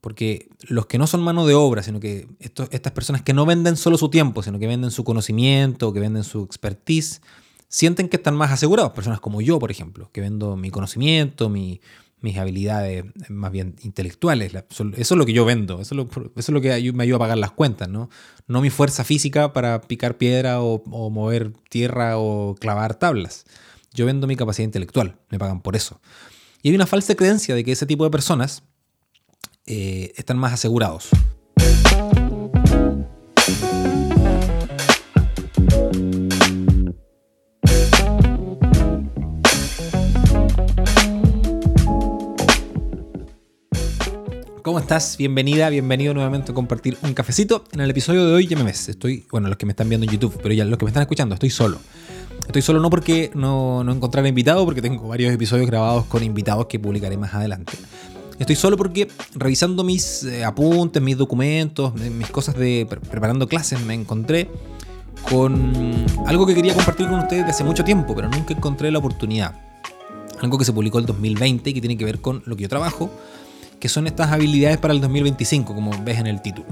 Porque 0.00 0.48
los 0.62 0.86
que 0.86 0.98
no 0.98 1.06
son 1.06 1.22
mano 1.22 1.46
de 1.46 1.54
obra, 1.54 1.82
sino 1.82 2.00
que 2.00 2.26
estas 2.40 2.92
personas 2.92 3.22
que 3.22 3.34
no 3.34 3.44
venden 3.44 3.76
solo 3.76 3.98
su 3.98 4.08
tiempo, 4.08 4.42
sino 4.42 4.58
que 4.58 4.66
venden 4.66 4.90
su 4.90 5.04
conocimiento, 5.04 5.92
que 5.92 6.00
venden 6.00 6.24
su 6.24 6.42
expertise, 6.42 7.20
sienten 7.68 8.08
que 8.08 8.16
están 8.16 8.34
más 8.34 8.50
asegurados. 8.50 8.92
Personas 8.92 9.20
como 9.20 9.40
yo, 9.40 9.58
por 9.58 9.70
ejemplo, 9.70 10.10
que 10.12 10.20
vendo 10.20 10.56
mi 10.56 10.70
conocimiento, 10.70 11.50
mis 11.50 11.80
habilidades 12.38 13.04
más 13.28 13.52
bien 13.52 13.76
intelectuales. 13.82 14.52
Eso 14.54 14.92
es 14.96 15.10
lo 15.10 15.26
que 15.26 15.32
yo 15.34 15.44
vendo, 15.44 15.80
eso 15.80 15.94
es 16.36 16.48
lo, 16.48 16.60
que 16.60 16.92
me 16.92 17.04
ayuda 17.04 17.16
a 17.16 17.20
pagar 17.20 17.38
las 17.38 17.52
cuentas, 17.52 17.88
¿no? 17.88 18.08
No 18.46 18.60
mi 18.60 18.70
fuerza 18.70 19.04
física 19.04 19.52
para 19.52 19.82
picar 19.82 20.18
piedra 20.18 20.62
o, 20.62 20.82
mover 21.10 21.52
tierra 21.68 22.18
o 22.18 22.56
clavar 22.58 22.94
tablas. 22.94 23.44
Yo 23.92 24.06
vendo 24.06 24.26
mi 24.26 24.36
capacidad 24.36 24.64
intelectual, 24.64 25.16
me 25.30 25.38
pagan 25.38 25.60
por 25.60 25.76
eso. 25.76 26.00
Y 26.62 26.70
hay 26.70 26.74
una 26.74 26.86
falsa 26.86 27.14
creencia 27.14 27.54
de 27.54 27.64
que 27.64 27.72
ese 27.72 27.86
tipo 27.86 28.04
de 28.04 28.10
personas 28.10 28.62
eh, 29.72 30.12
están 30.16 30.36
más 30.36 30.52
asegurados. 30.52 31.10
¿Cómo 44.62 44.80
estás? 44.80 45.16
Bienvenida, 45.16 45.68
bienvenido 45.68 46.14
nuevamente 46.14 46.50
a 46.50 46.54
compartir 46.54 46.98
un 47.02 47.14
cafecito. 47.14 47.64
En 47.70 47.80
el 47.80 47.90
episodio 47.90 48.26
de 48.26 48.32
hoy 48.32 48.48
ya 48.48 48.56
me 48.56 48.64
ves, 48.64 48.88
estoy, 48.88 49.24
bueno, 49.30 49.46
los 49.46 49.56
que 49.56 49.66
me 49.66 49.72
están 49.72 49.88
viendo 49.88 50.04
en 50.04 50.12
YouTube, 50.12 50.36
pero 50.42 50.52
ya 50.52 50.64
los 50.64 50.80
que 50.80 50.84
me 50.84 50.90
están 50.90 51.02
escuchando, 51.02 51.34
estoy 51.34 51.50
solo. 51.50 51.78
Estoy 52.50 52.62
solo 52.62 52.80
no 52.80 52.90
porque 52.90 53.30
no, 53.34 53.84
no 53.84 53.92
encontrara 53.92 54.26
invitado, 54.26 54.64
porque 54.64 54.82
tengo 54.82 55.06
varios 55.06 55.32
episodios 55.32 55.68
grabados 55.68 56.06
con 56.06 56.24
invitados 56.24 56.66
que 56.66 56.80
publicaré 56.80 57.16
más 57.16 57.32
adelante. 57.32 57.74
Estoy 58.40 58.56
solo 58.56 58.78
porque 58.78 59.06
revisando 59.34 59.84
mis 59.84 60.24
eh, 60.24 60.46
apuntes, 60.46 61.02
mis 61.02 61.18
documentos, 61.18 61.94
mis 61.94 62.30
cosas 62.30 62.56
de 62.56 62.86
preparando 62.88 63.46
clases, 63.46 63.78
me 63.82 63.92
encontré 63.92 64.48
con 65.28 66.06
algo 66.26 66.46
que 66.46 66.54
quería 66.54 66.74
compartir 66.74 67.06
con 67.06 67.18
ustedes 67.18 67.42
desde 67.42 67.50
hace 67.50 67.64
mucho 67.64 67.84
tiempo, 67.84 68.14
pero 68.16 68.30
nunca 68.30 68.54
encontré 68.54 68.90
la 68.90 68.98
oportunidad. 68.98 69.54
Algo 70.40 70.56
que 70.56 70.64
se 70.64 70.72
publicó 70.72 70.98
el 70.98 71.04
2020 71.04 71.68
y 71.68 71.74
que 71.74 71.80
tiene 71.82 71.98
que 71.98 72.06
ver 72.06 72.22
con 72.22 72.42
lo 72.46 72.56
que 72.56 72.62
yo 72.62 72.70
trabajo, 72.70 73.10
que 73.78 73.90
son 73.90 74.06
estas 74.06 74.32
habilidades 74.32 74.78
para 74.78 74.94
el 74.94 75.02
2025, 75.02 75.74
como 75.74 75.90
ves 76.02 76.18
en 76.18 76.26
el 76.26 76.40
título. 76.40 76.66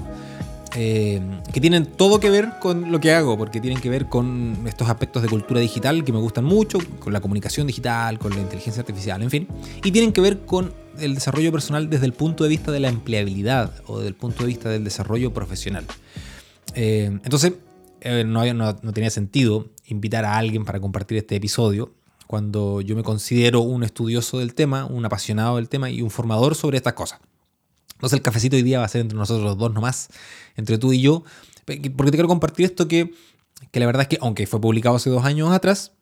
Eh, 0.75 1.21
que 1.53 1.61
tienen 1.61 1.85
todo 1.85 2.19
que 2.19 2.31
ver 2.31 2.49
con 2.61 2.91
lo 2.91 2.99
que 2.99 3.13
hago, 3.13 3.37
porque 3.37 3.61
tienen 3.61 3.79
que 3.79 3.91
ver 3.91 4.07
con 4.07 4.57
estos 4.67 4.89
aspectos 4.89 5.23
de 5.23 5.29
cultura 5.29 5.61
digital 5.61 6.03
que 6.03 6.13
me 6.13 6.19
gustan 6.19 6.47
mucho, 6.47 6.79
con 6.99 7.13
la 7.13 7.21
comunicación 7.21 7.67
digital, 7.67 8.19
con 8.19 8.33
la 8.33 8.41
inteligencia 8.41 8.81
artificial, 8.81 9.23
en 9.23 9.31
fin, 9.31 9.49
y 9.85 9.93
tienen 9.93 10.15
que 10.15 10.23
ver 10.23 10.47
con 10.47 10.73
el 11.01 11.15
desarrollo 11.15 11.53
personal 11.53 11.91
desde 11.91 12.07
el 12.07 12.13
punto 12.13 12.45
de 12.45 12.51
vista 12.51 12.73
de 12.73 12.81
la 12.81 12.89
empleabilidad 12.89 13.73
o 13.87 13.99
desde 13.99 14.09
el 14.09 14.15
punto 14.15 14.41
de 14.41 14.47
vista 14.47 14.69
del 14.69 14.85
desarrollo 14.85 15.33
profesional. 15.33 15.87
Eh, 16.75 17.07
entonces, 17.25 17.55
eh, 18.01 18.25
no, 18.25 18.43
tenía 18.93 19.11
sentido 19.11 19.71
invitar 19.87 20.25
a 20.25 20.37
alguien 20.37 20.65
para 20.65 20.81
compartir 20.81 21.19
este 21.19 21.37
episodio 21.37 21.95
cuando 22.27 22.81
yo 22.81 22.95
me 22.95 23.03
considero 23.03 23.61
un 23.61 23.83
estudioso 23.83 24.39
del 24.39 24.55
tema, 24.55 24.85
un 24.85 25.05
apasionado 25.05 25.57
del 25.57 25.69
tema 25.69 25.91
y 25.91 26.03
un 26.03 26.11
formador 26.11 26.55
sobre 26.55 26.77
estas 26.77 26.93
cosas. 26.93 27.21
Entonces 27.95 28.19
el 28.19 28.23
cafecito 28.23 28.55
hoy 28.55 28.63
día 28.63 28.79
va 28.79 28.85
a 28.85 28.89
ser 28.89 29.01
entre 29.01 29.19
nosotros 29.19 29.57
dos 29.57 29.73
nomás, 29.73 30.09
entre 30.57 30.79
tú 30.79 30.93
y 30.93 31.01
yo, 31.01 31.25
porque 31.65 31.81
te 31.91 32.11
quiero 32.11 32.29
compartir 32.29 32.67
esto 32.67 32.87
que, 32.87 33.13
que 33.73 33.81
la 33.81 33.87
verdad 33.87 34.03
es 34.03 34.09
que, 34.09 34.19
aunque 34.21 34.47
fue 34.47 34.61
publicado 34.61 34.97
hace 34.97 35.11
dos 35.11 35.25
años 35.25 35.51
atrás, 35.53 35.93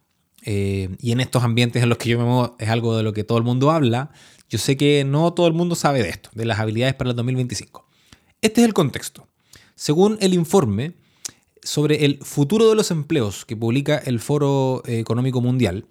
eh, 0.45 0.97
y 1.01 1.13
en 1.13 1.21
estos 1.21 1.43
ambientes 1.43 1.83
en 1.83 1.89
los 1.89 1.99
que 1.99 2.11
yo 2.11 2.19
me 2.19 2.25
muevo 2.25 2.57
es 2.59 2.69
algo 2.69 2.97
de 2.97 3.03
lo 3.03 3.13
que 3.13 3.25
todo 3.25 3.39
el 3.39 3.45
mundo 3.45 3.71
habla, 3.71 4.11
yo 4.49 4.59
sé 4.59 4.77
que 4.77 5.05
no 5.05 5.33
todo 5.33 5.47
el 5.47 5.53
mundo 5.53 5.75
sabe 5.75 6.03
de 6.03 6.11
esto, 6.11 6.31
de 6.35 6.45
las 6.45 6.59
habilidades 6.59 6.95
para 6.95 7.11
el 7.11 7.17
2025. 7.17 7.87
Este 8.41 8.61
es 8.61 8.67
el 8.67 8.75
contexto. 8.75 9.29
Según 9.75 10.19
el 10.21 10.35
informe 10.35 10.95
sobre 11.63 12.05
el 12.05 12.19
futuro 12.23 12.69
de 12.69 12.75
los 12.75 12.91
empleos 12.91 13.45
que 13.45 13.57
publica 13.57 13.99
el 13.99 14.21
Foro 14.21 14.83
Económico 14.87 15.41
Mundial, 15.41 15.87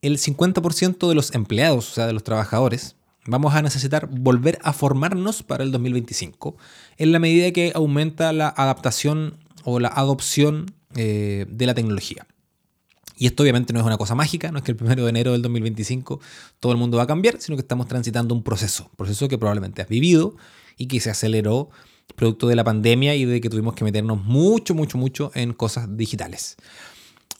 el 0.00 0.18
50% 0.18 1.08
de 1.08 1.14
los 1.14 1.34
empleados, 1.34 1.90
o 1.90 1.94
sea, 1.94 2.06
de 2.06 2.12
los 2.12 2.24
trabajadores, 2.24 2.96
vamos 3.26 3.54
a 3.54 3.62
necesitar 3.62 4.08
volver 4.10 4.58
a 4.62 4.72
formarnos 4.72 5.42
para 5.42 5.64
el 5.64 5.72
2025 5.72 6.56
en 6.96 7.12
la 7.12 7.18
medida 7.18 7.52
que 7.52 7.72
aumenta 7.74 8.32
la 8.32 8.48
adaptación 8.48 9.36
o 9.64 9.80
la 9.80 9.88
adopción 9.88 10.74
eh, 10.96 11.46
de 11.48 11.66
la 11.66 11.74
tecnología. 11.74 12.26
Y 13.18 13.26
esto 13.26 13.42
obviamente 13.42 13.72
no 13.72 13.80
es 13.80 13.86
una 13.86 13.98
cosa 13.98 14.14
mágica, 14.14 14.52
no 14.52 14.58
es 14.58 14.64
que 14.64 14.70
el 14.70 14.76
primero 14.76 15.02
de 15.04 15.10
enero 15.10 15.32
del 15.32 15.42
2025 15.42 16.20
todo 16.60 16.72
el 16.72 16.78
mundo 16.78 16.98
va 16.98 17.02
a 17.02 17.06
cambiar, 17.06 17.40
sino 17.40 17.56
que 17.56 17.62
estamos 17.62 17.88
transitando 17.88 18.34
un 18.34 18.42
proceso, 18.42 18.90
proceso 18.96 19.28
que 19.28 19.38
probablemente 19.38 19.82
has 19.82 19.88
vivido 19.88 20.36
y 20.76 20.86
que 20.86 21.00
se 21.00 21.10
aceleró 21.10 21.70
producto 22.14 22.48
de 22.48 22.56
la 22.56 22.64
pandemia 22.64 23.14
y 23.14 23.24
de 23.24 23.40
que 23.40 23.50
tuvimos 23.50 23.74
que 23.74 23.84
meternos 23.84 24.22
mucho, 24.24 24.74
mucho, 24.74 24.98
mucho 24.98 25.30
en 25.34 25.52
cosas 25.52 25.96
digitales. 25.96 26.56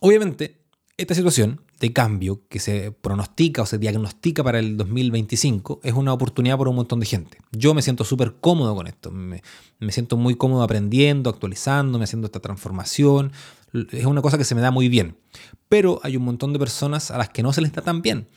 Obviamente, 0.00 0.58
esta 0.96 1.14
situación 1.14 1.60
de 1.80 1.92
cambio 1.92 2.42
que 2.48 2.58
se 2.58 2.90
pronostica 2.90 3.62
o 3.62 3.66
se 3.66 3.78
diagnostica 3.78 4.42
para 4.42 4.58
el 4.58 4.76
2025 4.76 5.80
es 5.84 5.92
una 5.92 6.12
oportunidad 6.12 6.58
para 6.58 6.70
un 6.70 6.76
montón 6.76 6.98
de 6.98 7.06
gente. 7.06 7.38
Yo 7.52 7.72
me 7.72 7.82
siento 7.82 8.04
súper 8.04 8.34
cómodo 8.40 8.74
con 8.74 8.88
esto, 8.88 9.12
me, 9.12 9.42
siento 9.90 10.16
muy 10.16 10.34
cómodo 10.34 10.62
aprendiendo, 10.62 11.30
actualizándome, 11.30 12.04
haciendo 12.04 12.26
esta 12.26 12.40
transformación. 12.40 13.32
Es 13.92 14.06
una 14.06 14.22
cosa 14.22 14.38
que 14.38 14.44
se 14.44 14.54
me 14.54 14.60
da 14.60 14.70
muy 14.70 14.88
bien. 14.88 15.18
Pero 15.68 16.00
hay 16.02 16.16
un 16.16 16.24
montón 16.24 16.52
de 16.52 16.58
personas 16.58 17.10
a 17.10 17.18
las 17.18 17.28
que 17.28 17.42
no 17.42 17.52
se 17.52 17.60
les 17.60 17.72
da 17.72 17.82
tan 17.82 18.02
bien, 18.02 18.28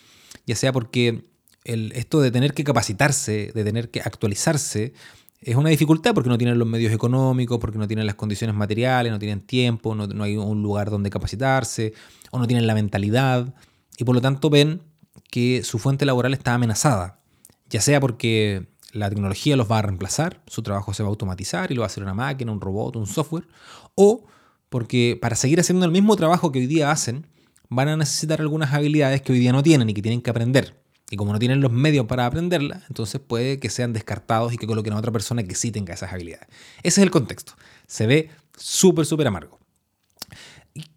ya 0.45 0.55
sea 0.55 0.73
porque 0.73 1.23
el, 1.63 1.91
esto 1.93 2.21
de 2.21 2.31
tener 2.31 2.53
que 2.53 2.63
capacitarse, 2.63 3.51
de 3.53 3.63
tener 3.63 3.89
que 3.89 4.01
actualizarse, 4.01 4.93
es 5.41 5.55
una 5.55 5.69
dificultad 5.69 6.13
porque 6.13 6.29
no 6.29 6.37
tienen 6.37 6.59
los 6.59 6.67
medios 6.67 6.93
económicos, 6.93 7.57
porque 7.59 7.79
no 7.79 7.87
tienen 7.87 8.05
las 8.05 8.15
condiciones 8.15 8.55
materiales, 8.55 9.11
no 9.11 9.19
tienen 9.19 9.41
tiempo, 9.41 9.95
no, 9.95 10.05
no 10.07 10.23
hay 10.23 10.37
un 10.37 10.61
lugar 10.61 10.91
donde 10.91 11.09
capacitarse 11.09 11.93
o 12.29 12.37
no 12.37 12.47
tienen 12.47 12.67
la 12.67 12.75
mentalidad 12.75 13.53
y 13.97 14.03
por 14.03 14.13
lo 14.13 14.21
tanto 14.21 14.49
ven 14.49 14.83
que 15.31 15.63
su 15.63 15.79
fuente 15.79 16.05
laboral 16.05 16.33
está 16.33 16.53
amenazada, 16.53 17.21
ya 17.69 17.81
sea 17.81 17.99
porque 17.99 18.67
la 18.91 19.09
tecnología 19.09 19.55
los 19.55 19.71
va 19.71 19.79
a 19.79 19.81
reemplazar, 19.81 20.41
su 20.45 20.61
trabajo 20.61 20.93
se 20.93 21.01
va 21.01 21.07
a 21.07 21.11
automatizar 21.11 21.71
y 21.71 21.75
lo 21.75 21.81
va 21.81 21.85
a 21.85 21.87
hacer 21.87 22.03
una 22.03 22.13
máquina, 22.13 22.51
un 22.51 22.61
robot, 22.61 22.97
un 22.97 23.07
software, 23.07 23.47
o 23.95 24.25
porque 24.71 25.19
para 25.21 25.35
seguir 25.35 25.59
haciendo 25.59 25.85
el 25.85 25.91
mismo 25.91 26.15
trabajo 26.15 26.51
que 26.51 26.57
hoy 26.57 26.65
día 26.65 26.89
hacen, 26.89 27.27
van 27.69 27.89
a 27.89 27.97
necesitar 27.97 28.41
algunas 28.41 28.73
habilidades 28.73 29.21
que 29.21 29.33
hoy 29.33 29.39
día 29.39 29.51
no 29.51 29.61
tienen 29.61 29.87
y 29.87 29.93
que 29.93 30.01
tienen 30.01 30.23
que 30.23 30.31
aprender. 30.31 30.81
Y 31.11 31.17
como 31.17 31.31
no 31.31 31.37
tienen 31.37 31.61
los 31.61 31.71
medios 31.71 32.07
para 32.07 32.25
aprenderlas, 32.25 32.83
entonces 32.87 33.21
puede 33.21 33.59
que 33.59 33.69
sean 33.69 33.93
descartados 33.93 34.53
y 34.53 34.57
que 34.57 34.65
coloquen 34.65 34.93
a 34.93 34.97
otra 34.97 35.11
persona 35.11 35.43
que 35.43 35.53
sí 35.53 35.69
tenga 35.69 35.93
esas 35.93 36.11
habilidades. 36.11 36.47
Ese 36.81 37.01
es 37.01 37.03
el 37.03 37.11
contexto. 37.11 37.53
Se 37.85 38.07
ve 38.07 38.31
súper, 38.57 39.05
súper 39.05 39.27
amargo 39.27 39.61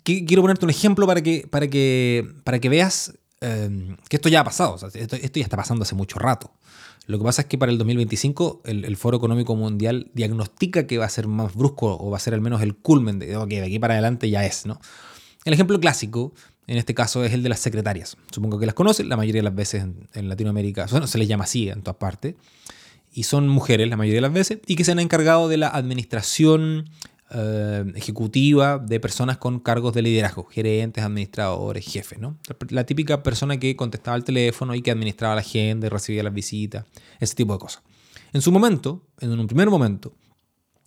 quiero 0.02 0.42
ponerte 0.42 0.64
un 0.64 0.70
ejemplo 0.70 1.06
para 1.06 1.22
que, 1.22 1.46
para 1.50 1.68
que, 1.68 2.26
para 2.44 2.58
que 2.58 2.68
veas 2.68 3.14
em, 3.40 3.96
que 4.08 4.16
esto 4.16 4.28
ya 4.28 4.40
ha 4.40 4.44
pasado. 4.44 4.76
esto, 4.92 5.16
ya 5.16 5.42
está 5.42 5.56
pasando 5.56 5.82
hace 5.82 5.94
mucho 5.94 6.18
rato. 6.18 6.52
Lo 7.06 7.18
que 7.18 7.24
pasa 7.24 7.42
es 7.42 7.48
que 7.48 7.58
para 7.58 7.70
el 7.70 7.78
2025 7.78 8.62
el, 8.64 8.96
Foro 8.96 9.18
Económico 9.18 9.54
Mundial 9.56 10.10
diagnostica 10.14 10.86
que 10.86 10.98
va 10.98 11.04
a 11.04 11.10
ser 11.10 11.26
más 11.26 11.54
brusco 11.54 11.98
o 11.98 12.10
va 12.10 12.16
a 12.16 12.20
ser 12.20 12.34
al 12.34 12.40
menos 12.40 12.62
el 12.62 12.74
culmen 12.74 13.18
de, 13.18 13.26
que 13.48 13.60
de 13.60 13.66
aquí 13.66 13.78
para 13.78 13.94
adelante 13.94 14.30
ya 14.30 14.44
es. 14.46 14.64
¿no? 14.64 14.80
El 15.44 15.52
ejemplo 15.52 15.78
clásico 15.78 16.32
en 16.66 16.78
este 16.78 16.94
caso 16.94 17.24
es 17.24 17.32
el 17.32 17.42
de 17.42 17.48
las 17.48 17.60
secretarias. 17.60 18.16
Supongo 18.30 18.58
que 18.58 18.66
las 18.66 18.74
conocen, 18.74 19.08
la 19.08 19.16
mayoría 19.16 19.40
de 19.40 19.44
las 19.44 19.54
veces 19.54 19.84
en, 20.14 20.28
Latinoamérica, 20.28 20.86
bueno, 20.90 21.06
se 21.06 21.18
les 21.18 21.28
llama 21.28 21.44
así 21.44 21.68
en 21.68 21.82
todas 21.82 21.96
partes, 21.96 22.36
y 23.12 23.24
son 23.24 23.48
mujeres 23.48 23.88
la 23.88 23.96
mayoría 23.96 24.18
de 24.18 24.22
las 24.22 24.32
veces, 24.32 24.60
y 24.66 24.76
que 24.76 24.84
se 24.84 24.92
han 24.92 24.98
encargado 24.98 25.48
de 25.48 25.58
la 25.58 25.68
administración 25.68 26.88
eh, 27.36 27.84
ejecutiva 27.96 28.78
de 28.78 29.00
personas 29.00 29.38
con 29.38 29.58
cargos 29.58 29.92
de 29.92 30.02
liderazgo, 30.02 30.44
gerentes, 30.44 31.02
administradores, 31.02 31.84
jefes, 31.84 32.20
¿no? 32.20 32.38
La 32.70 32.86
típica 32.86 33.24
persona 33.24 33.58
que 33.58 33.74
contestaba 33.74 34.16
el 34.16 34.22
teléfono 34.22 34.74
y 34.74 34.82
que 34.82 34.92
administraba 34.92 35.34
la 35.34 35.40
agenda, 35.40 35.88
recibía 35.88 36.22
las 36.22 36.32
visitas, 36.32 36.84
ese 37.18 37.34
tipo 37.34 37.52
de 37.54 37.58
cosas. 37.58 37.82
En 38.32 38.40
su 38.40 38.52
momento, 38.52 39.02
en 39.20 39.38
un 39.38 39.48
primer 39.48 39.68
momento, 39.68 40.14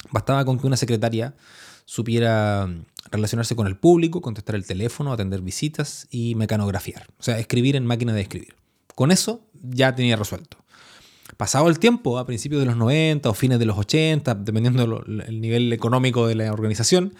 bastaba 0.09 0.45
con 0.45 0.57
que 0.57 0.67
una 0.67 0.77
secretaria 0.77 1.35
supiera 1.83 2.69
relacionarse 3.11 3.55
con 3.55 3.67
el 3.67 3.77
público, 3.77 4.21
contestar 4.21 4.55
el 4.55 4.65
teléfono, 4.65 5.11
atender 5.11 5.41
visitas 5.41 6.07
y 6.11 6.35
mecanografiar, 6.35 7.07
o 7.19 7.23
sea, 7.23 7.39
escribir 7.39 7.75
en 7.75 7.85
máquina 7.85 8.13
de 8.13 8.21
escribir. 8.21 8.55
Con 8.95 9.11
eso 9.11 9.41
ya 9.63 9.95
tenía 9.95 10.15
resuelto. 10.15 10.57
Pasado 11.35 11.67
el 11.67 11.77
tiempo, 11.77 12.17
a 12.17 12.25
principios 12.25 12.61
de 12.61 12.65
los 12.65 12.77
90 12.77 13.29
o 13.29 13.33
fines 13.33 13.59
de 13.59 13.65
los 13.65 13.77
80, 13.77 14.35
dependiendo 14.35 15.03
del 15.05 15.41
nivel 15.41 15.73
económico 15.73 16.25
de 16.25 16.35
la 16.35 16.53
organización, 16.53 17.13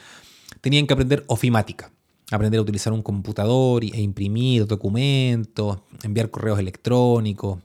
tenían 0.62 0.88
que 0.88 0.94
aprender 0.94 1.26
ofimática, 1.28 1.92
aprender 2.32 2.60
a 2.60 2.62
utilizar 2.62 2.94
un 2.94 3.04
computador 3.04 3.84
e 3.84 4.02
imprimir 4.02 4.66
documentos, 4.66 5.80
enviar 6.04 6.32
correos 6.32 6.58
electrónicos, 6.58 7.60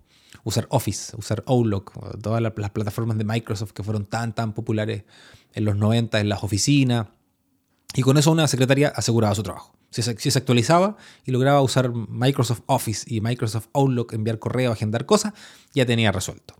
usar 0.44 0.66
Office, 0.70 1.16
usar 1.16 1.44
Outlook, 1.46 1.92
todas 2.20 2.42
las 2.42 2.52
plataformas 2.52 3.18
de 3.18 3.24
Microsoft 3.24 3.72
que 3.72 3.82
fueron 3.82 4.06
tan, 4.06 4.34
tan 4.34 4.52
populares 4.52 5.04
en 5.54 5.64
los 5.64 5.76
90 5.76 6.20
en 6.20 6.28
las 6.28 6.42
oficinas. 6.42 7.06
Y 7.94 8.02
con 8.02 8.16
eso 8.16 8.30
una 8.30 8.48
secretaria 8.48 8.92
aseguraba 8.94 9.34
su 9.34 9.42
trabajo. 9.42 9.74
Si 9.90 10.02
se, 10.02 10.38
actualizaba 10.38 10.96
y 11.26 11.32
lograba 11.32 11.60
usar 11.60 11.92
Microsoft 11.92 12.62
Office 12.66 13.04
y 13.06 13.20
Microsoft 13.20 13.66
Outlook, 13.74 14.14
enviar 14.14 14.38
correo, 14.38 14.72
agendar 14.72 15.04
cosas, 15.04 15.34
ya 15.74 15.84
tenía 15.84 16.10
resuelto. 16.12 16.54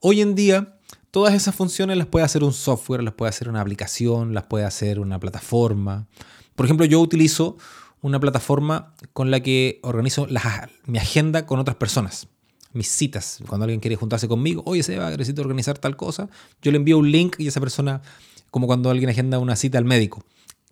Hoy 0.00 0.22
en 0.22 0.34
día, 0.34 0.78
Todas 1.10 1.32
esas 1.32 1.54
funciones 1.54 1.96
las 1.96 2.06
puede 2.06 2.26
hacer 2.26 2.44
un 2.44 2.52
software, 2.52 3.02
las 3.02 3.14
puede 3.14 3.30
hacer 3.30 3.48
una 3.48 3.62
aplicación, 3.62 4.34
las 4.34 4.44
puede 4.44 4.66
hacer 4.66 5.00
una 5.00 5.18
plataforma. 5.18 6.06
Por 6.54 6.66
ejemplo, 6.66 6.84
yo 6.84 7.00
utilizo 7.00 7.56
una 8.02 8.20
plataforma 8.20 8.94
con 9.14 9.30
la 9.30 9.40
que 9.40 9.80
organizo 9.82 10.28
mi 10.86 10.98
agenda 10.98 11.46
con 11.46 11.60
otras 11.60 11.76
personas, 11.76 12.28
mis 12.74 12.88
citas. 12.88 13.38
Cuando 13.48 13.64
alguien 13.64 13.80
quiere 13.80 13.96
juntarse 13.96 14.28
conmigo, 14.28 14.62
oye, 14.66 14.82
Seba, 14.82 15.10
necesito 15.10 15.40
organizar 15.40 15.78
tal 15.78 15.96
cosa, 15.96 16.28
yo 16.60 16.70
le 16.72 16.76
envío 16.76 16.98
un 16.98 17.10
link 17.10 17.36
y 17.38 17.48
esa 17.48 17.60
persona, 17.60 18.02
como 18.50 18.66
cuando 18.66 18.90
alguien 18.90 19.08
agenda 19.08 19.38
una 19.38 19.56
cita 19.56 19.78
al 19.78 19.86
médico. 19.86 20.24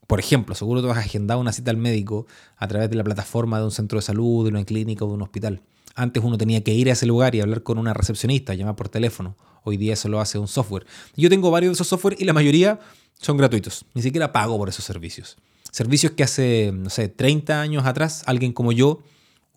Por 0.07 0.21
ejemplo, 0.21 0.55
seguro 0.55 0.83
tú 0.83 0.91
has 0.91 0.99
agendado 0.99 1.41
una 1.41 1.53
cita 1.53 1.71
al 1.71 1.77
médico 1.77 2.27
a 2.57 2.69
través 2.69 2.91
de 2.91 2.97
la 2.97 3.05
plataforma 3.05 3.59
de 3.59 3.65
un 3.65 3.71
centro 3.71 3.99
de 3.99 4.03
salud, 4.03 4.45
de 4.45 4.51
una 4.51 4.65
clínica 4.65 5.05
o 5.05 5.09
de 5.09 5.15
un 5.15 5.23
hospital. 5.23 5.63
Antes 5.95 6.23
uno 6.23 6.39
tenía 6.39 6.63
que 6.63 6.73
ir 6.75 6.89
a 6.91 6.93
ese 6.93 7.07
lugar 7.07 7.35
y 7.35 7.41
hablar 7.41 7.63
con 7.63 7.79
una 7.79 7.95
recepcionista, 7.95 8.55
llamar 8.55 8.77
por 8.77 8.89
teléfono. 8.89 9.37
Hoy 9.65 9.77
día 9.77 9.95
eso 9.95 10.09
lo 10.09 10.21
hace 10.21 10.39
un 10.39 10.47
software. 10.47 10.87
Yo 11.17 11.29
tengo 11.29 11.51
varios 11.51 11.71
de 11.71 11.75
esos 11.75 11.89
software 11.89 12.17
y 12.19 12.25
la 12.25 12.33
mayoría 12.33 12.79
son 13.19 13.37
gratuitos. 13.37 13.87
Ni 13.95 14.03
siquiera 14.03 14.33
pago 14.33 14.57
por 14.59 14.69
esos 14.69 14.85
servicios. 14.85 15.39
Servicios 15.73 16.13
que 16.13 16.23
hace, 16.23 16.71
no 16.73 16.91
sé, 16.91 17.09
30 17.09 17.61
años 17.61 17.87
atrás 17.87 18.23
alguien 18.27 18.53
como 18.53 18.73
yo 18.73 19.01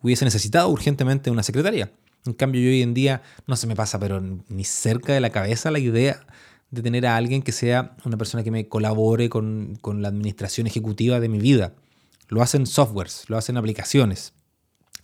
hubiese 0.02 0.24
necesitado 0.24 0.68
urgentemente 0.68 1.30
una 1.30 1.42
secretaria. 1.42 1.92
En 2.26 2.32
cambio, 2.34 2.60
yo 2.60 2.68
hoy 2.68 2.82
en 2.82 2.92
día 2.92 3.22
no 3.46 3.56
se 3.56 3.66
me 3.66 3.76
pasa, 3.76 3.98
pero 3.98 4.20
ni 4.20 4.64
cerca 4.64 5.12
de 5.12 5.20
la 5.20 5.30
cabeza 5.30 5.70
la 5.70 5.78
idea 5.78 6.26
de 6.70 6.82
tener 6.82 7.06
a 7.06 7.16
alguien 7.16 7.42
que 7.42 7.52
sea 7.52 7.96
una 8.04 8.16
persona 8.16 8.44
que 8.44 8.50
me 8.50 8.68
colabore 8.68 9.28
con, 9.28 9.76
con 9.80 10.02
la 10.02 10.08
administración 10.08 10.66
ejecutiva 10.66 11.20
de 11.20 11.28
mi 11.28 11.38
vida. 11.38 11.74
Lo 12.28 12.42
hacen 12.42 12.66
softwares, 12.66 13.24
lo 13.28 13.36
hacen 13.36 13.56
aplicaciones. 13.56 14.32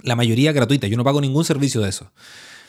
La 0.00 0.14
mayoría 0.14 0.52
gratuita, 0.52 0.86
yo 0.86 0.96
no 0.96 1.04
pago 1.04 1.20
ningún 1.20 1.44
servicio 1.44 1.80
de 1.80 1.88
eso. 1.88 2.12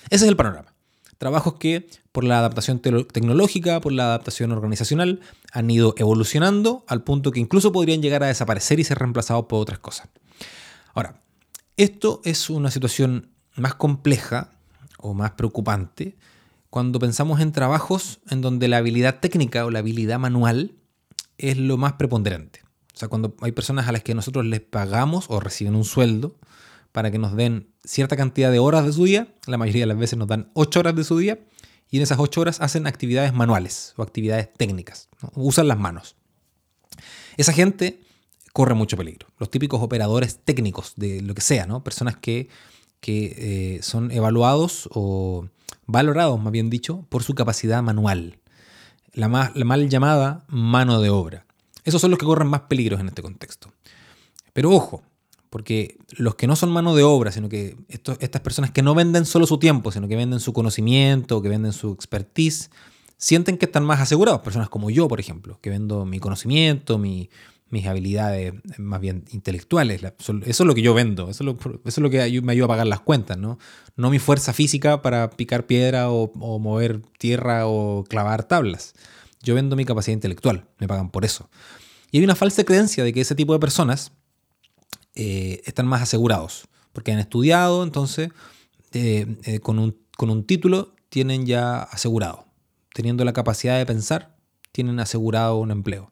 Ese 0.10 0.26
es 0.26 0.30
el 0.30 0.36
panorama. 0.36 0.74
Trabajos 1.18 1.56
que 1.56 1.88
por 2.12 2.24
la 2.24 2.40
adaptación 2.40 2.80
tecnológica, 2.80 3.82
por 3.82 3.92
la 3.92 4.06
adaptación 4.06 4.52
organizacional, 4.52 5.20
han 5.52 5.70
ido 5.70 5.96
evolucionando 5.98 6.86
al 6.88 7.04
punto 7.04 7.32
que 7.32 7.40
incluso 7.40 7.72
podrían 7.72 8.02
llegar 8.02 8.24
a 8.24 8.28
desaparecer 8.28 8.80
y 8.80 8.84
ser 8.84 9.00
reemplazados 9.00 9.46
por 9.46 9.60
otras 9.60 9.80
cosas. 9.80 10.10
Ahora, 10.94 11.22
esto 11.76 12.22
es 12.24 12.50
una 12.50 12.72
situación 12.72 13.32
más 13.56 13.76
compleja 13.76 14.52
o 14.98 15.14
más 15.14 15.32
preocupante 15.32 16.16
cuando 16.70 17.00
pensamos 17.00 17.40
en 17.40 17.52
trabajos 17.52 18.20
en 18.30 18.42
donde 18.42 18.68
la 18.68 18.78
habilidad 18.78 19.20
técnica 19.20 19.66
o 19.66 19.72
la 19.72 19.80
habilidad 19.80 20.20
manual 20.20 20.74
es 21.38 21.58
lo 21.58 21.78
más 21.78 21.94
preponderante. 21.94 22.62
O 22.94 22.98
sea, 22.98 23.08
cuando 23.08 23.36
hay 23.42 23.52
personas 23.52 23.88
a 23.88 23.92
las 23.92 24.04
que 24.04 24.16
nosotros 24.16 24.46
les 24.46 24.60
pagamos 24.60 25.26
o 25.30 25.40
reciben 25.40 25.76
un 25.76 25.86
sueldo 25.86 26.36
para 26.92 27.12
que 27.12 27.20
nos 27.20 27.36
den 27.36 27.70
cierta 27.86 28.18
cantidad 28.18 28.52
de 28.52 28.60
horas 28.60 28.86
de 28.86 28.94
su 28.94 29.06
día, 29.06 29.28
la 29.46 29.58
mayoría 29.58 29.84
de 29.84 29.88
las 29.88 30.00
veces 30.00 30.18
nos 30.18 30.28
dan 30.28 30.50
8 30.56 30.80
horas 30.80 30.96
de 30.96 31.04
su 31.04 31.18
día, 31.18 31.40
y 31.90 31.98
en 31.98 32.04
esas 32.04 32.18
8 32.20 32.42
horas 32.42 32.60
hacen 32.60 32.88
actividades 32.88 33.34
manuales 33.34 33.94
o 33.98 34.04
actividades 34.04 34.52
técnicas, 34.52 35.10
usan 35.36 35.68
las 35.68 35.78
manos. 35.78 36.16
Esa 37.38 37.54
gente 37.54 38.02
corre 38.52 38.74
mucho 38.74 38.98
peligro. 38.98 39.28
Los 39.38 39.52
típicos 39.52 39.82
operadores 39.82 40.40
técnicos 40.44 40.94
de 40.96 41.22
lo 41.22 41.36
que 41.36 41.42
sea, 41.42 41.68
¿no? 41.68 41.84
personas 41.84 42.18
que, 42.18 42.50
que 43.00 43.76
eh, 43.78 43.80
son 43.82 44.12
evaluados 44.12 44.90
o 44.94 45.48
valorados, 45.86 46.40
más 46.42 46.52
bien 46.52 46.70
dicho, 46.70 47.06
por 47.10 47.24
su 47.24 47.36
capacidad 47.36 47.82
manual, 47.82 48.40
la, 49.14 49.52
la 49.54 49.66
mal 49.66 49.90
llamada 49.90 50.46
mano 50.48 51.02
de 51.02 51.10
obra. 51.10 51.46
Esos 51.84 52.02
son 52.02 52.12
los 52.12 52.20
que 52.20 52.26
corren 52.26 52.48
más 52.48 52.62
peligros 52.62 53.00
en 53.00 53.08
este 53.08 53.22
contexto. 53.22 53.72
Pero 54.54 54.72
ojo, 54.72 55.04
porque 55.50 55.98
los 56.12 56.36
que 56.36 56.48
no 56.48 56.56
son 56.56 56.72
mano 56.72 56.96
de 56.96 57.04
obra, 57.04 57.32
sino 57.32 57.50
que 57.50 57.78
estas 57.88 58.42
personas 58.42 58.72
que 58.72 58.82
no 58.82 58.94
venden 58.94 59.26
solo 59.26 59.48
su 59.48 59.58
tiempo, 59.58 59.92
sino 59.92 60.08
que 60.08 60.16
venden 60.16 60.40
su 60.40 60.54
conocimiento, 60.54 61.42
que 61.42 61.50
venden 61.50 61.74
su 61.74 61.92
expertise, 61.92 62.70
sienten 63.18 63.58
que 63.58 63.66
están 63.66 63.86
más 63.86 64.02
asegurados. 64.02 64.42
Personas 64.42 64.70
como 64.70 64.90
yo, 64.90 65.08
por 65.08 65.20
ejemplo, 65.20 65.60
que 65.62 65.70
vendo 65.70 66.06
mi 66.06 66.20
conocimiento, 66.20 66.98
mis 67.70 67.86
habilidades 67.86 68.54
más 68.78 69.02
bien 69.02 69.26
intelectuales. 69.32 70.02
Eso 70.04 70.42
es 70.46 70.60
lo 70.60 70.76
que 70.76 70.82
yo 70.82 70.94
vendo, 70.94 71.30
eso 71.30 71.44
es 71.44 71.98
lo, 71.98 72.10
que 72.10 72.42
me 72.42 72.52
ayuda 72.52 72.66
a 72.66 72.70
pagar 72.70 72.88
las 72.88 73.02
cuentas, 73.02 73.38
¿no? 73.38 73.60
No 73.96 74.10
mi 74.10 74.20
fuerza 74.20 74.54
física 74.54 75.02
para 75.02 75.30
picar 75.30 75.66
piedra 75.66 76.10
o, 76.10 76.32
mover 76.60 77.02
tierra 77.18 77.68
o 77.68 78.04
clavar 78.04 78.44
tablas. 78.44 78.94
Yo 79.42 79.56
vendo 79.56 79.76
mi 79.76 79.86
capacidad 79.86 80.14
intelectual, 80.14 80.66
me 80.80 80.88
pagan 80.88 81.10
por 81.10 81.26
eso. 81.26 81.50
Y 82.12 82.20
hay 82.20 82.24
una 82.24 82.36
falsa 82.36 82.64
creencia 82.64 83.04
de 83.04 83.14
que 83.14 83.22
ese 83.22 83.36
tipo 83.36 83.54
de 83.54 83.60
personas 83.60 84.12
eh, 85.16 85.62
están 85.66 85.88
más 85.88 86.02
asegurados, 86.02 86.68
porque 86.94 87.12
han 87.12 87.20
estudiado, 87.20 87.84
entonces 87.84 88.30
eh, 88.94 89.36
eh, 89.44 89.60
con, 89.60 89.80
un, 89.80 90.44
título 90.46 90.94
tienen 91.10 91.46
ya 91.46 91.82
asegurado, 91.82 92.46
teniendo 92.94 93.26
la 93.26 93.34
capacidad 93.34 93.78
de 93.78 93.86
pensar, 93.86 94.36
tienen 94.72 95.00
asegurado 95.00 95.58
un 95.58 95.72
empleo. 95.72 96.12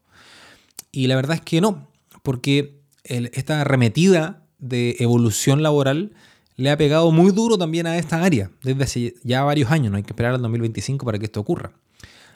Y 0.96 1.08
la 1.08 1.18
verdad 1.18 1.36
es 1.36 1.42
que 1.42 1.60
no, 1.60 1.90
porque 2.24 2.80
esta 3.04 3.60
arremetida 3.60 4.48
de 4.60 4.96
evolución 5.00 5.62
laboral 5.62 6.14
le 6.56 6.72
ha 6.72 6.78
pegado 6.78 7.12
muy 7.12 7.34
duro 7.34 7.58
también 7.58 7.86
a 7.86 7.98
esta 7.98 8.24
área, 8.24 8.50
desde 8.64 8.84
hace 8.86 9.16
ya 9.22 9.44
varios 9.44 9.72
años, 9.72 9.92
no 9.92 9.98
hay 9.98 10.04
que 10.04 10.12
esperar 10.12 10.34
al 10.34 10.42
2025 10.42 11.06
para 11.06 11.20
que 11.20 11.26
esto 11.26 11.42
ocurra. 11.42 11.74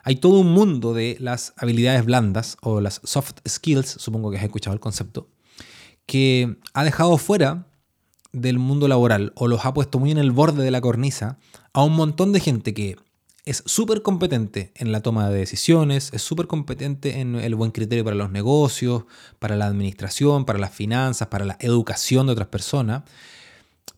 Hay 0.04 0.18
todo 0.18 0.40
un 0.40 0.52
mundo 0.52 0.94
de 0.94 1.16
las 1.22 1.54
habilidades 1.56 2.04
blandas 2.04 2.58
o 2.62 2.82
las 2.82 3.00
soft 3.06 3.36
skills, 3.48 3.88
supongo 3.88 4.30
que 4.30 4.38
has 4.38 4.44
escuchado 4.44 4.74
el 4.74 4.82
concepto, 4.82 5.30
que 6.06 6.58
ha 6.74 6.84
dejado 6.84 7.18
fuera 7.18 7.66
del 8.34 8.60
mundo 8.60 8.90
laboral 8.90 9.32
o 9.36 9.48
los 9.48 9.66
ha 9.66 9.74
puesto 9.74 10.00
muy 10.00 10.12
en 10.12 10.18
el 10.18 10.32
borde 10.32 10.66
de 10.66 10.72
la 10.72 10.82
cornisa 10.82 11.40
a 11.72 11.82
un 11.86 11.96
montón 11.96 12.34
de 12.34 12.42
gente 12.42 12.74
que 12.74 12.98
es 13.50 13.64
súper 13.66 14.02
competente 14.04 14.72
en 14.76 14.92
la 14.92 15.02
toma 15.02 15.30
de 15.30 15.40
decisiones, 15.40 16.12
es 16.14 16.22
súper 16.22 16.46
competente 16.46 17.20
en 17.20 17.36
el 17.36 17.56
buen 17.56 17.72
criterio 17.72 18.04
para 18.04 18.16
los 18.16 18.30
negocios, 18.30 19.06
para 19.40 19.56
la 19.56 19.66
administración, 19.66 20.46
para 20.46 20.60
las 20.60 20.72
finanzas, 20.72 21.30
para 21.30 21.46
la 21.46 21.58
educación 21.60 22.28
de 22.28 22.34
otras 22.34 22.50
personas, 22.50 23.04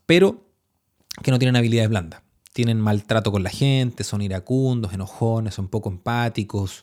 pero 0.06 0.46
que 1.22 1.30
no 1.30 1.38
tienen 1.38 1.56
habilidades 1.56 1.90
blandas. 1.90 2.22
Tienen 2.54 2.80
maltrato 2.80 3.30
con 3.30 3.42
la 3.42 3.50
gente, 3.50 4.04
son 4.04 4.22
iracundos, 4.22 4.94
enojones, 4.94 5.54
son 5.54 5.68
poco 5.68 5.90
empáticos, 5.90 6.82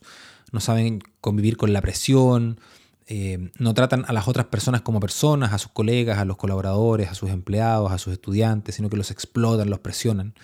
no 0.51 0.60
saben 0.60 1.01
convivir 1.21 1.57
con 1.57 1.74
la 1.74 1.81
presión, 1.81 2.60
eh, 3.07 3.50
no 3.57 3.74
tratan 3.74 4.06
a 4.07 4.13
las 4.13 4.27
otras 4.27 4.45
personas 4.45 4.81
como 4.81 5.00
personas, 5.00 5.54
a 5.54 5.57
sus 5.57 5.71
colegas, 5.71 6.19
a 6.19 6.25
los 6.25 6.38
colaboradores, 6.38 7.10
a 7.10 7.16
sus 7.16 7.31
empleados, 7.31 7.92
a 7.92 7.98
sus 7.98 8.13
estudiantes, 8.13 8.75
sino 8.75 8.89
que 8.92 8.98
los 8.98 9.10
explotan, 9.10 9.71
los 9.71 9.80
presionan. 9.80 10.36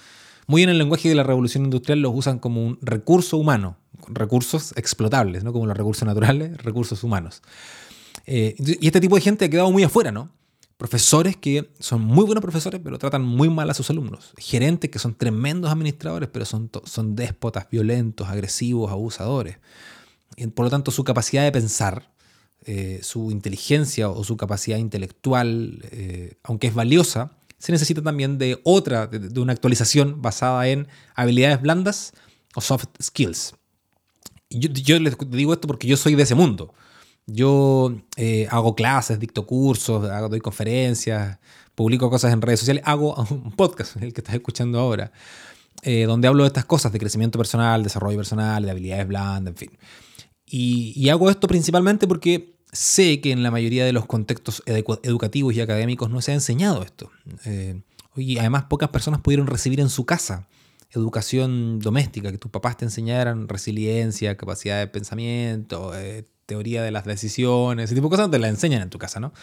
Muy 0.48 0.64
en 0.64 0.70
el 0.70 0.78
lenguaje 0.78 1.10
de 1.10 1.16
la 1.16 1.24
revolución 1.24 1.66
industrial 1.66 2.02
los 2.02 2.14
usan 2.16 2.40
como 2.40 2.64
un 2.64 2.78
recurso 2.82 3.38
humano, 3.38 3.78
recursos 4.08 4.74
explotables, 4.78 5.44
¿no? 5.44 5.54
como 5.54 5.66
los 5.66 5.78
recursos 5.78 6.06
naturales, 6.06 6.58
recursos 6.64 7.04
humanos. 7.04 7.42
Eh, 8.26 8.56
y 8.58 8.86
este 8.86 9.02
tipo 9.02 9.16
de 9.16 9.22
gente 9.22 9.46
ha 9.46 9.50
quedado 9.50 9.72
muy 9.72 9.84
afuera, 9.84 10.12
¿no? 10.12 10.32
Profesores 10.78 11.38
que 11.38 11.72
son 11.80 12.02
muy 12.02 12.26
buenos 12.26 12.42
profesores, 12.42 12.82
pero 12.84 12.98
tratan 12.98 13.24
muy 13.24 13.50
mal 13.50 13.70
a 13.70 13.74
sus 13.74 13.90
alumnos. 13.90 14.34
Gerentes 14.38 14.90
que 14.90 15.00
son 15.00 15.16
tremendos 15.16 15.72
administradores, 15.72 16.28
pero 16.30 16.44
son, 16.44 16.70
son 16.84 17.16
déspotas, 17.16 17.68
violentos, 17.70 18.28
agresivos, 18.28 18.92
abusadores. 18.92 19.58
Y 20.36 20.48
por 20.48 20.66
lo 20.66 20.70
tanto, 20.70 20.92
su 20.92 21.06
capacidad 21.06 21.44
de 21.44 21.52
pensar 21.52 22.12
eh, 22.68 23.00
su 23.04 23.30
inteligencia 23.30 24.10
o 24.10 24.24
su 24.24 24.38
capacidad 24.38 24.78
intelectual, 24.80 25.84
eh, 25.92 26.38
aunque 26.42 26.66
es 26.66 26.74
valiosa, 26.74 27.38
se 27.58 27.72
necesita 27.72 28.02
también 28.02 28.38
de 28.38 28.60
otra, 28.64 29.08
de, 29.08 29.40
una 29.40 29.54
actualización 29.54 30.22
basada 30.22 30.68
en 30.68 30.88
habilidades 31.16 31.62
blandas 31.62 32.14
o 32.56 32.62
soft 32.62 32.86
skills. 33.02 33.56
Yo, 34.50 34.70
yo, 34.70 35.00
les 35.00 35.16
digo 35.30 35.54
esto 35.54 35.68
porque 35.68 35.88
yo 35.88 35.98
soy 35.98 36.16
de 36.16 36.24
ese 36.24 36.36
mundo. 36.36 36.74
Yo 37.28 37.96
eh, 38.18 38.48
hago 38.52 38.76
clases, 38.76 39.20
dicto 39.20 39.48
cursos, 39.48 40.08
hago, 40.10 40.30
doy 40.30 40.40
conferencias, 40.40 41.40
publico 41.74 42.10
cosas 42.10 42.32
en 42.32 42.42
redes 42.42 42.60
sociales, 42.60 42.84
hago 42.86 43.16
un 43.32 43.52
podcast, 43.52 43.96
el 43.98 44.14
que 44.14 44.22
estás 44.22 44.36
escuchando 44.36 44.80
ahora, 44.80 45.12
donde 46.08 46.28
hablo 46.28 46.44
de 46.44 46.48
estas 46.48 46.66
cosas, 46.66 46.92
de 46.92 46.98
crecimiento 46.98 47.38
personal, 47.38 47.84
desarrollo 47.84 48.18
personal, 48.18 48.64
de 48.64 48.72
habilidades 48.72 49.08
blandas, 49.08 49.52
en 49.52 49.58
fin. 49.58 49.78
Y, 50.58 51.10
hago 51.10 51.30
esto 51.30 51.50
principalmente 51.50 52.08
porque 52.08 52.56
sé 52.72 53.20
que 53.20 53.34
en 53.34 53.44
la 53.44 53.52
mayoría 53.52 53.84
de 53.84 53.92
los 53.92 54.06
contextos 54.06 54.64
educativos 54.66 55.54
y 55.54 55.60
académicos 55.60 56.10
no 56.10 56.22
se 56.22 56.32
ha 56.32 56.34
enseñado 56.34 56.82
esto. 56.82 57.12
Eh, 57.44 57.82
y 58.16 58.38
además 58.38 58.64
pocas 58.64 58.88
personas 58.88 59.20
pudieron 59.20 59.48
recibir 59.48 59.82
en 59.82 59.90
su 59.90 60.06
casa 60.06 60.48
educación 60.92 61.80
doméstica, 61.80 62.32
que 62.32 62.38
tus 62.38 62.52
papás 62.52 62.78
te 62.78 62.86
enseñaran 62.86 63.50
resiliencia, 63.50 64.38
capacidad 64.38 64.80
de 64.80 64.88
pensamiento, 64.88 65.92
eh, 65.94 66.26
teoría 66.46 66.84
de 66.84 66.92
las 66.92 67.04
decisiones, 67.04 67.86
ese 67.86 67.96
tipo 67.96 68.08
de 68.08 68.12
cosas 68.12 68.32
te 68.32 68.40
las 68.40 68.50
enseñan 68.50 68.82
en 68.82 68.90
tu 68.90 68.98
casa, 68.98 69.20
¿no? 69.20 69.34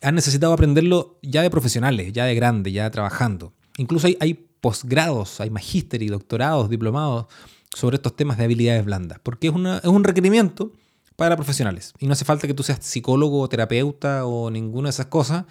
Han 0.00 0.14
necesitado 0.14 0.52
aprenderlo 0.52 1.18
ya 1.22 1.42
de 1.42 1.50
profesionales, 1.50 2.12
ya 2.12 2.24
de 2.24 2.36
grande, 2.36 2.70
ya 2.70 2.88
trabajando. 2.92 3.52
Incluso 3.78 4.06
hay, 4.06 4.16
hay 4.20 4.34
posgrados, 4.34 5.40
hay 5.40 5.50
magíster 5.50 6.04
y 6.04 6.06
doctorados, 6.06 6.70
diplomados 6.70 7.26
sobre 7.76 7.96
estos 7.96 8.16
temas 8.16 8.38
de 8.38 8.44
habilidades 8.44 8.86
blandas, 8.86 9.18
porque 9.22 9.48
es, 9.48 9.52
una, 9.52 9.76
es 9.76 9.84
un 9.84 10.02
requerimiento 10.02 10.72
para 11.14 11.36
profesionales. 11.36 11.92
Y 11.98 12.06
no 12.06 12.14
hace 12.14 12.24
falta 12.24 12.46
que 12.46 12.54
tú 12.54 12.62
seas 12.62 12.78
psicólogo 12.80 13.46
terapeuta 13.50 14.24
o 14.24 14.50
ninguna 14.50 14.86
de 14.86 14.92
esas 14.92 15.06
cosas. 15.06 15.44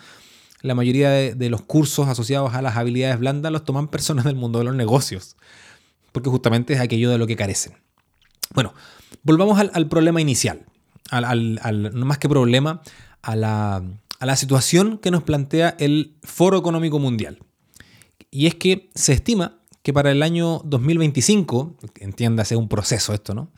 La 0.61 0.73
mayoría 0.73 1.11
de, 1.11 1.49
los 1.51 1.61
cursos 1.61 2.07
asociados 2.07 2.55
a 2.55 2.63
las 2.63 2.77
habilidades 2.77 3.19
blandas 3.19 3.51
los 3.51 3.63
toman 3.63 3.89
personas 3.89 4.25
del 4.25 4.33
mundo 4.33 4.57
de 4.57 4.65
los 4.65 4.73
negocios. 4.73 5.35
porque 6.11 6.31
justamente 6.31 6.73
es 6.73 6.79
aquello 6.79 7.11
de 7.11 7.19
lo 7.19 7.27
que 7.27 7.35
carecen. 7.35 7.73
Bueno, 8.55 8.73
volvamos 9.21 9.59
al, 9.59 9.87
problema 9.87 10.19
inicial, 10.19 10.65
al, 11.11 11.91
no 11.93 12.05
más 12.07 12.17
que 12.17 12.27
problema, 12.27 12.81
a 13.21 13.35
la, 13.35 13.83
a 14.17 14.25
la 14.25 14.35
situación 14.35 14.97
que 14.97 15.11
nos 15.11 15.21
plantea 15.21 15.75
el 15.77 16.15
Foro 16.23 16.57
Económico 16.57 16.97
Mundial. 16.97 17.37
Y 18.31 18.47
es 18.47 18.55
que 18.55 18.89
se 18.95 19.13
estima 19.13 19.59
que 19.85 19.93
para 19.93 20.09
el 20.09 20.23
año 20.23 20.61
2025, 20.65 21.75
entiéndase 21.99 22.55
un 22.55 22.67
proceso 22.67 23.13
esto, 23.13 23.35
¿no? 23.35 23.51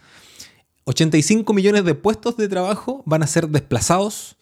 85 0.83 1.53
millones 1.53 1.85
de 1.85 1.95
puestos 1.95 2.35
de 2.35 2.49
trabajo 2.49 3.01
van 3.05 3.23
a 3.23 3.27
ser 3.27 3.47
desplazados 3.47 4.35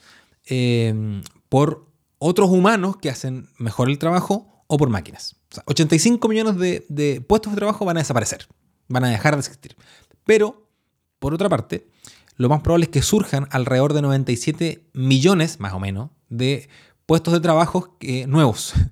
eh, 0.48 1.22
por 1.48 1.86
otros 2.18 2.50
humanos 2.50 2.98
que 2.98 3.12
hacen 3.12 3.50
mejor 3.60 3.92
el 3.92 4.00
trabajo 4.00 4.64
o 4.66 4.78
por 4.78 4.90
máquinas. 4.90 5.36
85 5.68 6.28
millones 6.28 6.58
de, 6.58 6.88
de, 6.90 7.22
puestos 7.22 7.54
de 7.54 7.58
trabajo 7.58 7.86
van 7.86 7.98
a 7.98 8.00
desaparecer, 8.00 8.48
van 8.88 9.04
a 9.04 9.10
dejar 9.10 9.36
de 9.36 9.42
existir. 9.42 9.76
Pero, 10.24 10.68
por 11.20 11.36
otra 11.36 11.50
parte, 11.50 11.88
lo 12.36 12.50
más 12.50 12.62
probable 12.62 12.86
es 12.86 12.90
que 12.90 13.04
surjan 13.04 13.48
alrededor 13.52 13.94
de 13.94 14.02
97 14.02 14.90
millones, 14.94 15.60
más 15.60 15.74
o 15.74 15.80
menos, 15.80 16.10
de 16.30 16.68
puestos 17.06 17.36
de 17.36 17.42
trabajo 17.42 17.96
nuevos. 18.26 18.74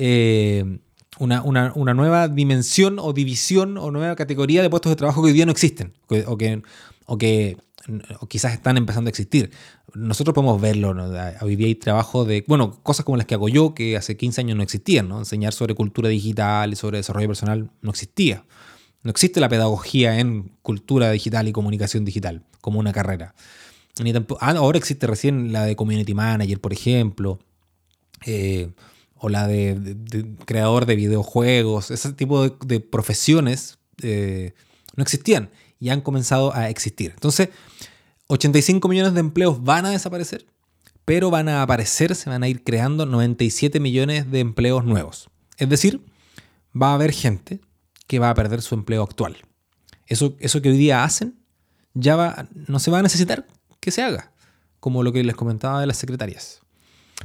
Eh, 0.00 0.78
una, 1.18 1.94
nueva 1.94 2.28
dimensión 2.28 2.98
o 2.98 3.12
división 3.12 3.76
o 3.78 3.90
nueva 3.90 4.16
categoría 4.16 4.62
de 4.62 4.70
puestos 4.70 4.90
de 4.90 4.96
trabajo 4.96 5.22
que 5.22 5.28
hoy 5.28 5.32
día 5.32 5.46
no 5.46 5.52
existen 5.52 5.94
o 6.26 6.36
que, 6.36 6.62
o 7.06 7.18
que 7.18 7.56
quizás 8.28 8.52
están 8.52 8.76
empezando 8.76 9.08
a 9.08 9.10
existir. 9.10 9.50
Nosotros 9.94 10.34
podemos 10.34 10.60
verlo, 10.60 10.94
hoy 11.40 11.56
día 11.56 11.66
hay 11.66 11.74
trabajo 11.74 12.24
de, 12.24 12.44
bueno, 12.46 12.82
cosas 12.82 13.04
como 13.04 13.16
las 13.16 13.26
que 13.26 13.34
hago 13.34 13.48
yo, 13.48 13.74
que 13.74 13.96
hace 13.96 14.16
15 14.16 14.42
años 14.42 14.56
no 14.56 14.62
existían, 14.62 15.08
¿no? 15.08 15.18
enseñar 15.18 15.52
sobre 15.52 15.74
cultura 15.74 16.08
digital 16.08 16.72
y 16.72 16.76
sobre 16.76 16.98
desarrollo 16.98 17.28
personal 17.28 17.70
no 17.80 17.90
existía. 17.90 18.44
No 19.02 19.10
existe 19.10 19.40
la 19.40 19.48
pedagogía 19.48 20.18
en 20.18 20.52
cultura 20.62 21.10
digital 21.10 21.48
y 21.48 21.52
comunicación 21.52 22.04
digital 22.04 22.42
como 22.60 22.78
una 22.80 22.92
carrera. 22.92 23.34
Ni 24.02 24.12
tampoco, 24.12 24.38
ah, 24.42 24.50
ahora 24.50 24.78
existe 24.78 25.06
recién 25.06 25.52
la 25.52 25.64
de 25.64 25.76
community 25.76 26.14
manager, 26.14 26.60
por 26.60 26.72
ejemplo, 26.72 27.38
eh, 28.26 28.70
o 29.20 29.28
la 29.28 29.46
de, 29.46 30.26
creador 30.44 30.86
de 30.86 30.96
videojuegos. 30.96 31.90
Ese 31.90 32.12
tipo 32.12 32.48
de, 32.48 32.80
profesiones 32.80 33.78
eh, 34.02 34.52
no 34.96 35.02
existían 35.02 35.50
y 35.78 35.90
han 35.90 36.00
comenzado 36.00 36.54
a 36.54 36.68
existir. 36.68 37.12
Entonces, 37.12 37.48
85 38.28 38.88
millones 38.88 39.14
de 39.14 39.20
empleos 39.20 39.62
van 39.62 39.86
a 39.86 39.90
desaparecer, 39.90 40.46
pero 41.04 41.30
van 41.30 41.48
a 41.48 41.62
aparecer, 41.62 42.14
se 42.14 42.30
van 42.30 42.42
a 42.42 42.48
ir 42.48 42.62
creando 42.62 43.06
97 43.06 43.80
millones 43.80 44.30
de 44.30 44.40
empleos 44.40 44.84
nuevos. 44.84 45.30
Es 45.56 45.68
decir, 45.68 46.04
va 46.80 46.90
a 46.90 46.94
haber 46.94 47.12
gente 47.12 47.60
que 48.06 48.18
va 48.18 48.30
a 48.30 48.34
perder 48.34 48.62
su 48.62 48.74
empleo 48.74 49.02
actual. 49.02 49.36
Eso, 50.06 50.36
eso 50.38 50.62
que 50.62 50.70
hoy 50.70 50.76
día 50.76 51.04
hacen 51.04 51.38
ya 51.94 52.48
no 52.66 52.78
se 52.78 52.90
va 52.90 52.98
a 52.98 53.02
necesitar 53.02 53.46
que 53.80 53.90
se 53.90 54.02
haga, 54.02 54.32
como 54.80 55.02
lo 55.02 55.12
que 55.12 55.24
les 55.24 55.36
comentaba 55.36 55.80
de 55.80 55.86
las 55.86 55.96
secretarias. 55.96 56.60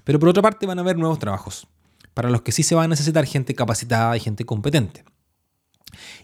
Pero 0.04 0.20
por 0.20 0.30
otra 0.30 0.42
parte 0.42 0.66
van 0.66 0.80
a 0.80 0.82
haber 0.82 0.98
nuevos 0.98 1.20
trabajos, 1.20 1.68
para 2.14 2.30
los 2.30 2.42
que 2.42 2.52
sí 2.52 2.64
se 2.64 2.76
va 2.76 2.84
a 2.84 2.88
necesitar 2.88 3.26
gente 3.26 3.56
capacitada 3.56 4.16
y 4.18 4.20
gente 4.20 4.46
competente. 4.46 5.04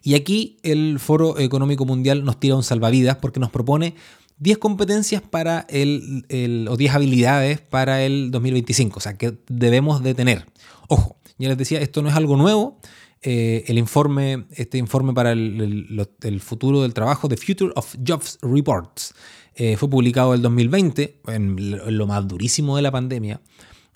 Y 0.04 0.16
aquí 0.16 0.58
el 0.64 1.00
Foro 1.00 1.40
Económico 1.40 1.86
Mundial 1.86 2.24
nos 2.24 2.40
tira 2.40 2.56
un 2.56 2.64
salvavidas 2.64 3.18
porque 3.18 3.40
nos 3.40 3.52
propone 3.52 3.96
10 4.40 4.58
competencias 4.58 5.22
para 5.22 5.66
el, 5.70 6.68
o 6.70 6.78
10 6.78 6.96
habilidades 6.96 7.60
para 7.62 8.04
el 8.04 8.32
2025, 8.32 8.98
o 8.98 9.02
sea, 9.02 9.18
que 9.18 9.38
debemos 9.48 10.02
de 10.02 10.14
tener. 10.16 10.46
Ojo, 10.88 11.18
ya 11.38 11.50
les 11.50 11.58
decía, 11.58 11.80
esto 11.82 12.02
no 12.02 12.10
es 12.10 12.16
algo 12.16 12.38
nuevo. 12.38 12.80
Eh, 13.22 13.66
el 13.68 13.78
informe, 13.78 14.46
este 14.52 14.78
informe 14.78 15.14
para 15.14 15.34
el, 15.34 16.40
futuro 16.42 16.82
del 16.84 16.94
trabajo, 16.94 17.28
The 17.28 17.36
Future 17.36 17.72
of 17.76 17.96
Jobs 18.06 18.40
Reports, 18.42 19.14
eh, 19.56 19.76
fue 19.76 19.90
publicado 19.90 20.34
el 20.34 20.42
2020, 20.42 21.22
en 21.28 21.98
lo 21.98 22.08
más 22.08 22.26
durísimo 22.26 22.78
de 22.78 22.82
la 22.82 22.92
pandemia. 22.92 23.42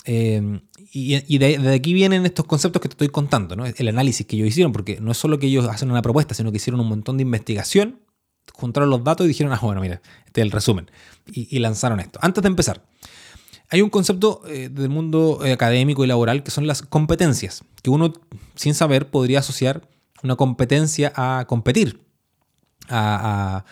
Eh, 0.06 0.60
y, 0.96 1.40
de, 1.40 1.74
aquí 1.74 1.92
vienen 1.92 2.24
estos 2.24 2.46
conceptos 2.46 2.80
que 2.80 2.88
te 2.88 2.94
estoy 2.94 3.10
contando, 3.10 3.56
¿no? 3.56 3.66
el 3.66 3.88
análisis 3.88 4.28
que 4.28 4.36
ellos 4.36 4.50
hicieron, 4.50 4.72
porque 4.72 5.02
no 5.02 5.12
es 5.12 5.18
solo 5.18 5.40
que 5.40 5.48
ellos 5.48 5.68
hacen 5.68 5.90
una 5.90 6.04
propuesta, 6.04 6.36
sino 6.36 6.52
que 6.52 6.58
hicieron 6.58 6.80
un 6.80 6.88
montón 6.88 7.18
de 7.18 7.24
investigación, 7.24 8.02
juntaron 8.54 8.92
los 8.92 9.04
datos 9.04 9.26
y 9.26 9.30
dijeron, 9.30 9.54
ah, 9.54 9.60
bueno, 9.60 9.82
mira, 9.82 10.04
este 10.28 10.42
es 10.42 10.46
el 10.46 10.52
resumen, 10.52 10.92
y, 11.26 11.58
lanzaron 11.58 12.00
esto. 12.00 12.20
Antes 12.22 12.44
de 12.44 12.48
empezar, 12.48 12.86
hay 13.70 13.82
un 13.82 13.90
concepto 13.90 14.44
eh, 14.48 14.70
del 14.70 14.90
mundo 14.90 15.40
eh, 15.44 15.54
académico 15.54 16.04
y 16.04 16.08
laboral 16.08 16.44
que 16.44 16.52
son 16.52 16.68
las 16.68 16.84
competencias, 16.84 17.64
que 17.82 17.90
uno 17.90 18.14
sin 18.54 18.76
saber 18.76 19.10
podría 19.10 19.40
asociar 19.40 19.90
una 20.22 20.36
competencia 20.36 21.12
a 21.16 21.46
competir, 21.48 22.02
a, 22.88 23.66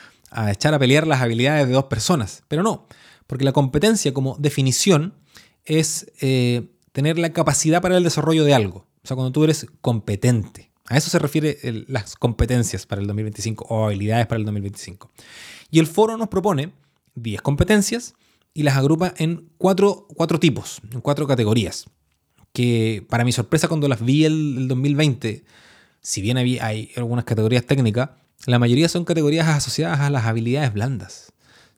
echar 0.49 0.73
a 0.73 0.79
pelear 0.79 1.05
las 1.05 1.21
habilidades 1.21 1.67
de 1.67 1.73
dos 1.73 1.85
personas, 1.85 2.41
pero 2.47 2.63
no, 2.63 2.87
porque 3.27 3.45
la 3.45 3.51
competencia 3.51 4.11
como 4.11 4.37
definición 4.39 5.13
es 5.65 6.11
eh, 6.19 6.71
tener 6.91 7.17
la 7.17 7.31
capacidad 7.33 7.81
para 7.81 7.97
el 7.97 8.03
desarrollo 8.03 8.43
de 8.43 8.53
algo. 8.53 8.87
O 9.03 9.07
sea, 9.07 9.15
cuando 9.15 9.31
tú 9.31 9.43
eres 9.43 9.67
competente. 9.81 10.71
A 10.87 10.97
eso 10.97 11.09
se 11.09 11.19
refiere 11.19 11.57
las 11.87 12.15
competencias 12.15 12.85
para 12.85 13.01
el 13.01 13.07
2025 13.07 13.65
o 13.69 13.85
habilidades 13.85 14.27
para 14.27 14.39
el 14.39 14.45
2025. 14.45 15.09
Y 15.69 15.79
el 15.79 15.87
foro 15.87 16.17
nos 16.17 16.27
propone 16.27 16.73
10 17.15 17.41
competencias 17.41 18.13
y 18.53 18.63
las 18.63 18.75
agrupa 18.75 19.13
en 19.17 19.49
cuatro, 19.57 20.07
tipos, 20.39 20.81
en 20.91 20.99
cuatro 20.99 21.27
categorías. 21.27 21.85
Que 22.51 23.05
para 23.09 23.23
mi 23.23 23.31
sorpresa 23.31 23.69
cuando 23.69 23.87
las 23.87 24.03
vi 24.03 24.25
el, 24.25 24.57
el 24.57 24.67
2020, 24.67 25.45
si 26.01 26.21
bien 26.21 26.37
hay 26.37 26.91
algunas 26.97 27.23
categorías 27.23 27.65
técnicas, 27.65 28.09
la 28.45 28.59
mayoría 28.59 28.89
son 28.89 29.05
categorías 29.05 29.47
asociadas 29.47 29.99
a 30.01 30.09
las 30.09 30.25
habilidades 30.25 30.73
blandas. 30.73 31.31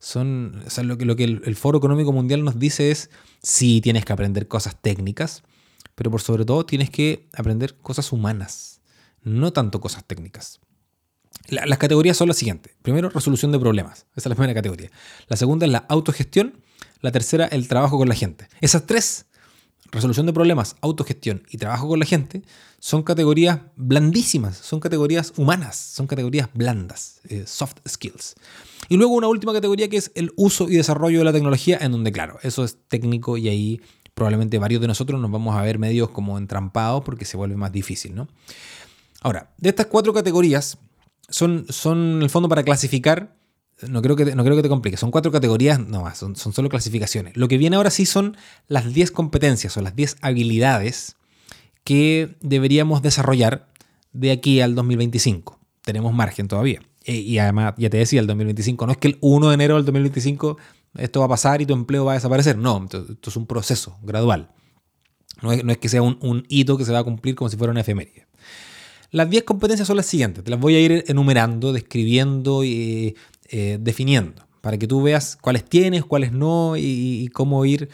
Son, 0.03 0.61
lo 0.83 0.97
que, 0.97 1.05
lo 1.05 1.15
que 1.15 1.23
el, 1.23 1.55
Foro 1.55 1.77
Económico 1.77 2.11
Mundial 2.11 2.43
nos 2.43 2.59
dice 2.59 2.91
es, 2.91 3.09
sí 3.41 3.79
tienes 3.79 4.03
que 4.03 4.11
aprender 4.11 4.49
cosas 4.49 4.75
técnicas, 4.75 5.43
pero 5.95 6.11
por 6.11 6.19
sobre 6.19 6.43
todo 6.43 6.65
tienes 6.65 6.89
que 6.89 7.29
aprender 7.31 7.77
cosas 7.77 8.11
humanas, 8.11 8.81
no 9.21 9.53
tanto 9.53 9.79
cosas 9.79 10.03
técnicas. 10.03 10.59
las 11.47 11.77
categorías 11.77 12.17
son 12.17 12.27
las 12.27 12.35
siguientes. 12.35 12.75
Primero, 12.81 13.11
resolución 13.11 13.53
de 13.53 13.59
problemas. 13.59 14.05
Esa 14.13 14.27
es 14.27 14.31
la 14.31 14.35
primera 14.35 14.53
categoría. 14.53 14.91
La 15.29 15.37
segunda 15.37 15.65
es 15.65 15.71
la 15.71 15.85
autogestión. 15.87 16.61
La 16.99 17.13
tercera, 17.13 17.45
el 17.45 17.69
trabajo 17.69 17.97
con 17.97 18.09
la 18.09 18.15
gente. 18.15 18.49
Esas 18.59 18.85
tres 18.85 19.27
resolución 19.93 20.25
de 20.25 20.33
problemas, 20.33 20.75
autogestión 20.81 21.43
y 21.49 21.57
trabajo 21.57 21.87
con 21.87 21.99
la 21.99 22.05
gente 22.05 22.41
son 22.79 23.03
categorías 23.03 23.59
blandísimas, 23.75 24.57
son 24.57 24.79
categorías 24.79 25.33
humanas, 25.37 25.77
son 25.77 26.07
categorías 26.07 26.49
blandas, 26.53 27.21
eh, 27.29 27.45
soft 27.47 27.77
skills. 27.87 28.35
Y 28.89 28.97
luego 28.97 29.13
una 29.13 29.27
última 29.27 29.53
categoría 29.53 29.87
que 29.87 29.97
es 29.97 30.11
el 30.15 30.33
uso 30.35 30.67
y 30.67 30.75
desarrollo 30.75 31.19
de 31.19 31.25
la 31.25 31.31
tecnología, 31.31 31.77
en 31.79 31.93
donde, 31.93 32.11
claro, 32.11 32.39
eso 32.43 32.65
es 32.65 32.77
técnico 32.89 33.37
y 33.37 33.47
ahí 33.47 33.81
probablemente 34.13 34.59
varios 34.59 34.81
de 34.81 34.87
nosotros 34.87 35.21
nos 35.21 35.31
vamos 35.31 35.55
a 35.55 35.61
ver 35.61 35.79
medios 35.79 36.09
como 36.09 36.37
entrampados 36.37 37.03
porque 37.03 37.25
se 37.25 37.37
vuelve 37.37 37.55
más 37.55 37.71
difícil, 37.71 38.13
¿no? 38.13 38.27
Ahora, 39.21 39.53
de 39.57 39.69
estas 39.69 39.85
cuatro 39.85 40.13
categorías 40.13 40.77
son, 41.29 41.65
son 41.69 42.17
en 42.17 42.21
el 42.23 42.29
fondo 42.29 42.49
para 42.49 42.63
clasificar 42.63 43.37
no 43.89 44.01
creo 44.01 44.15
que 44.15 44.25
te, 44.25 44.35
no 44.35 44.43
creo 44.43 44.55
que 44.55 44.63
te 44.63 44.69
complique. 44.69 44.97
Son 44.97 45.11
cuatro 45.11 45.31
categorías 45.31 45.79
no 45.79 46.01
más, 46.01 46.17
son, 46.17 46.35
son 46.35 46.53
solo 46.53 46.69
clasificaciones. 46.69 47.37
Lo 47.37 47.47
que 47.47 47.57
viene 47.57 47.75
ahora 47.75 47.89
sí 47.89 48.05
son 48.05 48.37
las 48.67 48.93
10 48.93 49.11
competencias 49.11 49.75
o 49.77 49.81
las 49.81 49.95
10 49.95 50.17
habilidades 50.21 51.15
que 51.83 52.35
deberíamos 52.41 53.01
desarrollar 53.01 53.67
de 54.13 54.31
aquí 54.31 54.61
al 54.61 54.75
2025. 54.75 55.59
Tenemos 55.83 56.13
margen 56.13 56.47
todavía. 56.47 56.81
E, 57.03 57.15
y 57.15 57.37
además, 57.39 57.73
ya 57.77 57.89
te 57.89 57.97
decía, 57.97 58.21
el 58.21 58.27
2025 58.27 58.85
no 58.85 58.91
es 58.93 58.97
que 58.97 59.09
el 59.09 59.17
1 59.21 59.49
de 59.49 59.53
enero 59.53 59.75
del 59.75 59.85
2025 59.85 60.57
esto 60.97 61.19
va 61.19 61.25
a 61.25 61.29
pasar 61.29 61.61
y 61.61 61.65
tu 61.65 61.73
empleo 61.73 62.05
va 62.05 62.13
a 62.13 62.15
desaparecer. 62.15 62.57
No, 62.57 62.83
esto, 62.83 63.05
es 63.25 63.35
un 63.35 63.47
proceso 63.47 63.97
gradual. 64.03 64.51
No 65.41 65.51
es, 65.51 65.63
no 65.63 65.71
es 65.71 65.77
que 65.77 65.89
sea 65.89 66.01
un, 66.01 66.45
hito 66.47 66.77
que 66.77 66.85
se 66.85 66.91
va 66.91 66.99
a 66.99 67.03
cumplir 67.03 67.35
como 67.35 67.49
si 67.49 67.57
fuera 67.57 67.71
una 67.71 67.81
efeméride. 67.81 68.27
Las 69.11 69.29
10 69.29 69.43
competencias 69.43 69.87
son 69.87 69.97
las 69.97 70.05
siguientes. 70.05 70.43
Te 70.43 70.51
las 70.51 70.59
voy 70.59 70.75
a 70.75 70.79
ir 70.79 71.03
enumerando, 71.07 71.73
describiendo 71.73 72.63
y 72.63 73.15
eh, 73.55 73.77
definiendo, 73.79 74.47
para 74.61 74.79
que 74.79 74.87
tú 74.87 75.03
veas 75.03 75.37
cuáles 75.39 75.63
tienes, 75.63 76.03
cuáles 76.03 76.31
no 76.31 76.75
y, 76.75 77.29
cómo 77.33 77.63
ir 77.65 77.87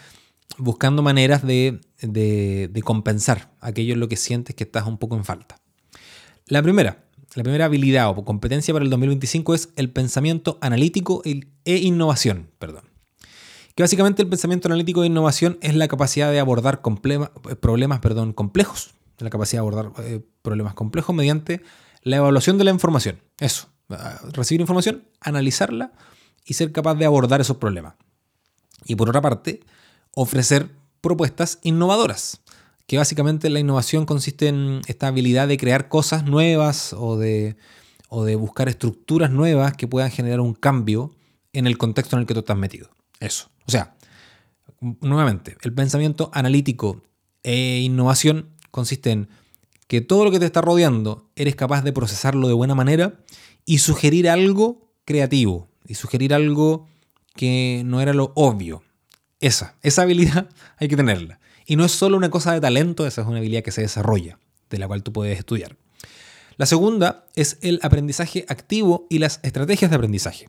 buscando 0.56 1.02
maneras 1.02 1.46
de, 1.46 1.80
compensar 2.82 3.52
aquello 3.60 3.92
en 3.92 4.00
lo 4.00 4.08
que 4.08 4.16
sientes 4.16 4.56
que 4.56 4.64
estás 4.64 4.86
un 4.86 4.96
poco 4.96 5.16
en 5.16 5.24
falta. 5.26 5.60
La 6.46 6.62
primera, 6.62 7.04
la 7.34 7.42
primera 7.42 7.66
habilidad 7.66 8.08
o 8.08 8.24
competencia 8.24 8.72
para 8.72 8.86
el 8.86 8.90
2025 8.90 9.54
es 9.54 9.68
el 9.76 9.90
pensamiento 9.90 10.56
analítico 10.62 11.20
e 11.26 11.76
innovación. 11.76 12.48
Perdón. 12.58 12.84
Que 13.74 13.82
básicamente 13.82 14.22
el 14.22 14.30
pensamiento 14.30 14.68
analítico 14.68 15.02
e 15.02 15.08
innovación 15.08 15.58
es 15.60 15.74
la 15.74 15.88
capacidad 15.88 16.30
de 16.30 16.40
abordar 16.40 16.80
problemas 16.80 17.98
perdón, 18.00 18.32
complejos, 18.32 18.94
la 19.18 19.28
capacidad 19.28 19.58
de 19.60 19.68
abordar 19.68 19.92
eh, 20.06 20.20
problemas 20.40 20.72
complejos 20.72 21.14
mediante 21.14 21.60
la 22.02 22.16
evaluación 22.16 22.56
de 22.56 22.64
la 22.64 22.70
información. 22.70 23.20
Eso, 23.38 23.68
recibir 24.32 24.60
información, 24.60 25.04
analizarla 25.20 25.92
y 26.44 26.54
ser 26.54 26.72
capaz 26.72 26.94
de 26.94 27.04
abordar 27.04 27.40
esos 27.40 27.56
problemas. 27.56 27.94
Y 28.84 28.96
por 28.96 29.08
otra 29.08 29.20
parte, 29.20 29.60
ofrecer 30.12 30.70
propuestas 31.00 31.58
innovadoras, 31.62 32.40
que 32.86 32.98
básicamente 32.98 33.50
la 33.50 33.60
innovación 33.60 34.06
consiste 34.06 34.48
en 34.48 34.80
esta 34.86 35.08
habilidad 35.08 35.48
de 35.48 35.56
crear 35.56 35.88
cosas 35.88 36.24
nuevas 36.24 36.92
o 36.92 37.16
de, 37.16 37.56
o 38.08 38.24
de 38.24 38.36
buscar 38.36 38.68
estructuras 38.68 39.30
nuevas 39.30 39.74
que 39.74 39.86
puedan 39.86 40.10
generar 40.10 40.40
un 40.40 40.54
cambio 40.54 41.14
en 41.52 41.66
el 41.66 41.78
contexto 41.78 42.16
en 42.16 42.20
el 42.20 42.26
que 42.26 42.34
tú 42.34 42.40
estás 42.40 42.56
metido. 42.56 42.90
Eso. 43.20 43.50
O 43.66 43.70
sea, 43.70 43.94
nuevamente, 44.80 45.56
el 45.62 45.72
pensamiento 45.72 46.30
analítico 46.32 47.02
e 47.42 47.80
innovación 47.80 48.50
consiste 48.70 49.10
en 49.10 49.28
que 49.86 50.00
todo 50.00 50.24
lo 50.24 50.30
que 50.30 50.38
te 50.38 50.46
está 50.46 50.60
rodeando 50.60 51.28
eres 51.34 51.56
capaz 51.56 51.82
de 51.82 51.92
procesarlo 51.92 52.48
de 52.48 52.54
buena 52.54 52.74
manera 52.74 53.14
y 53.64 53.78
sugerir 53.78 54.28
algo 54.28 54.92
creativo 55.04 55.68
y 55.86 55.94
sugerir 55.94 56.34
algo 56.34 56.86
que 57.34 57.82
no 57.84 58.00
era 58.00 58.12
lo 58.12 58.32
obvio. 58.34 58.82
Esa, 59.40 59.76
esa 59.82 60.02
habilidad 60.02 60.48
hay 60.78 60.88
que 60.88 60.96
tenerla. 60.96 61.40
Y 61.66 61.76
no 61.76 61.84
es 61.84 61.92
solo 61.92 62.16
una 62.16 62.30
cosa 62.30 62.52
de 62.52 62.60
talento, 62.60 63.06
esa 63.06 63.22
es 63.22 63.28
una 63.28 63.38
habilidad 63.38 63.62
que 63.62 63.72
se 63.72 63.82
desarrolla, 63.82 64.38
de 64.70 64.78
la 64.78 64.88
cual 64.88 65.02
tú 65.02 65.12
puedes 65.12 65.38
estudiar. 65.38 65.76
La 66.56 66.66
segunda 66.66 67.26
es 67.36 67.58
el 67.62 67.80
aprendizaje 67.82 68.44
activo 68.48 69.06
y 69.08 69.18
las 69.18 69.40
estrategias 69.42 69.90
de 69.90 69.96
aprendizaje. 69.96 70.48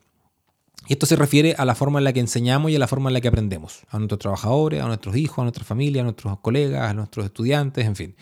Y 0.88 0.94
esto 0.94 1.06
se 1.06 1.15
refiere 1.15 1.56
a 1.58 1.63
la 1.63 1.75
forma 1.75 2.00
en 2.00 2.03
la 2.03 2.12
que 2.12 2.20
enseñamos 2.20 2.72
y 2.72 2.75
a 2.75 2.80
la 2.80 2.88
forma 2.88 3.10
en 3.10 3.13
la 3.13 3.22
que 3.22 3.27
aprendemos, 3.27 3.84
a 3.89 3.98
nuestros 3.98 4.20
trabajadores, 4.20 4.82
a 4.82 4.88
nuestros 4.88 5.15
hijos, 5.15 5.39
a 5.39 5.44
nuestra 5.44 5.63
familia, 5.63 6.01
a 6.01 6.03
nuestros 6.03 6.39
colegas, 6.39 6.89
a 6.89 6.94
nuestros 6.94 7.25
estudiantes, 7.25 7.86
en 7.86 7.96
fin. 7.96 8.15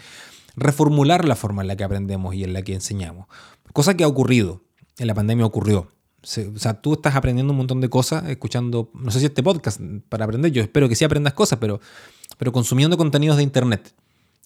Reformular 0.56 1.26
la 1.26 1.36
forma 1.36 1.62
en 1.62 1.68
la 1.68 1.78
que 1.78 1.84
aprendemos 1.84 2.36
y 2.36 2.44
en 2.44 2.54
la 2.54 2.62
que 2.62 2.74
enseñamos. 2.74 3.28
Cosa 3.74 3.96
que 3.96 4.04
ha 4.04 4.08
ocurrido, 4.08 4.62
en 5.00 5.08
la 5.08 5.14
pandemia 5.14 5.46
ocurrió. 5.46 5.92
O 6.22 6.60
sea, 6.60 6.74
tú 6.82 6.94
estás 6.94 7.16
aprendiendo 7.16 7.54
un 7.54 7.58
montón 7.58 7.80
de 7.80 7.90
cosas, 7.90 8.28
escuchando, 8.30 8.92
no 8.94 9.10
sé 9.10 9.20
si 9.20 9.26
este 9.26 9.42
podcast 9.42 9.80
para 10.10 10.26
aprender, 10.26 10.52
yo 10.52 10.62
espero 10.62 10.90
que 10.90 10.96
sí 10.96 11.06
aprendas 11.06 11.34
cosas, 11.34 11.60
pero, 11.60 11.80
pero 12.38 12.52
consumiendo 12.52 12.98
contenidos 12.98 13.38
de 13.38 13.44
Internet. 13.44 13.94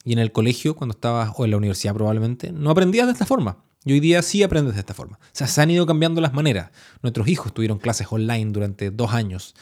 Y 0.05 0.13
en 0.13 0.19
el 0.19 0.31
colegio, 0.31 0.75
cuando 0.75 0.93
estabas, 0.93 1.31
o 1.35 1.45
en 1.45 1.51
la 1.51 1.57
universidad 1.57 1.93
probablemente, 1.93 2.51
no 2.51 2.69
aprendías 2.69 3.07
de 3.07 3.13
esta 3.13 3.25
forma. 3.25 3.57
Y 3.85 3.93
hoy 3.93 3.99
día 3.99 4.21
sí 4.21 4.43
aprendes 4.43 4.75
de 4.75 4.81
esta 4.81 4.93
forma. 4.93 5.17
O 5.17 5.29
sea, 5.31 5.47
se 5.47 5.61
han 5.61 5.71
ido 5.71 5.85
cambiando 5.85 6.21
las 6.21 6.33
maneras. 6.33 6.71
Nuestros 7.01 7.27
hijos 7.27 7.53
tuvieron 7.53 7.79
clases 7.79 8.07
online 8.09 8.51
durante 8.51 8.91
dos 8.91 9.13
años 9.13 9.55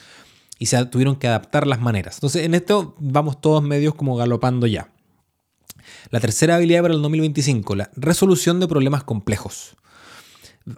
y 0.58 0.66
se 0.66 0.84
tuvieron 0.86 1.16
que 1.16 1.28
adaptar 1.28 1.66
las 1.66 1.80
maneras. 1.80 2.16
Entonces, 2.16 2.44
en 2.44 2.54
esto 2.54 2.94
vamos 2.98 3.40
todos 3.40 3.62
medios 3.62 3.94
como 3.94 4.16
galopando 4.16 4.66
ya. 4.66 4.92
La 6.10 6.20
tercera 6.20 6.56
habilidad 6.56 6.82
para 6.82 6.94
el 6.94 7.02
2025, 7.02 7.74
la 7.74 7.90
resolución 7.96 8.60
de 8.60 8.68
problemas 8.68 9.02
complejos. 9.02 9.76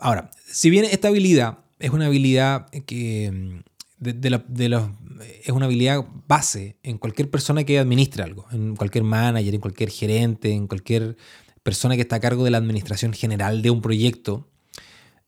Ahora, 0.00 0.30
si 0.46 0.70
bien 0.70 0.84
esta 0.84 1.08
habilidad 1.08 1.58
es 1.78 1.90
una 1.90 2.06
habilidad 2.06 2.68
que 2.86 3.30
mm, 3.32 3.74
es 4.00 5.50
una 5.50 5.66
habilidad 5.66 6.04
base 6.26 6.76
en 6.82 6.98
cualquier 6.98 7.30
persona 7.30 7.64
que 7.64 7.78
administre 7.78 8.22
algo, 8.22 8.46
en 8.52 8.76
cualquier 8.76 9.04
manager, 9.04 9.54
en 9.54 9.60
cualquier 9.60 9.90
gerente, 9.90 10.52
en 10.52 10.66
cualquier 10.66 11.16
persona 11.62 11.94
que 11.94 12.02
está 12.02 12.16
a 12.16 12.20
cargo 12.20 12.44
de 12.44 12.50
la 12.50 12.58
administración 12.58 13.12
general 13.12 13.62
de 13.62 13.70
un 13.70 13.80
proyecto, 13.80 14.48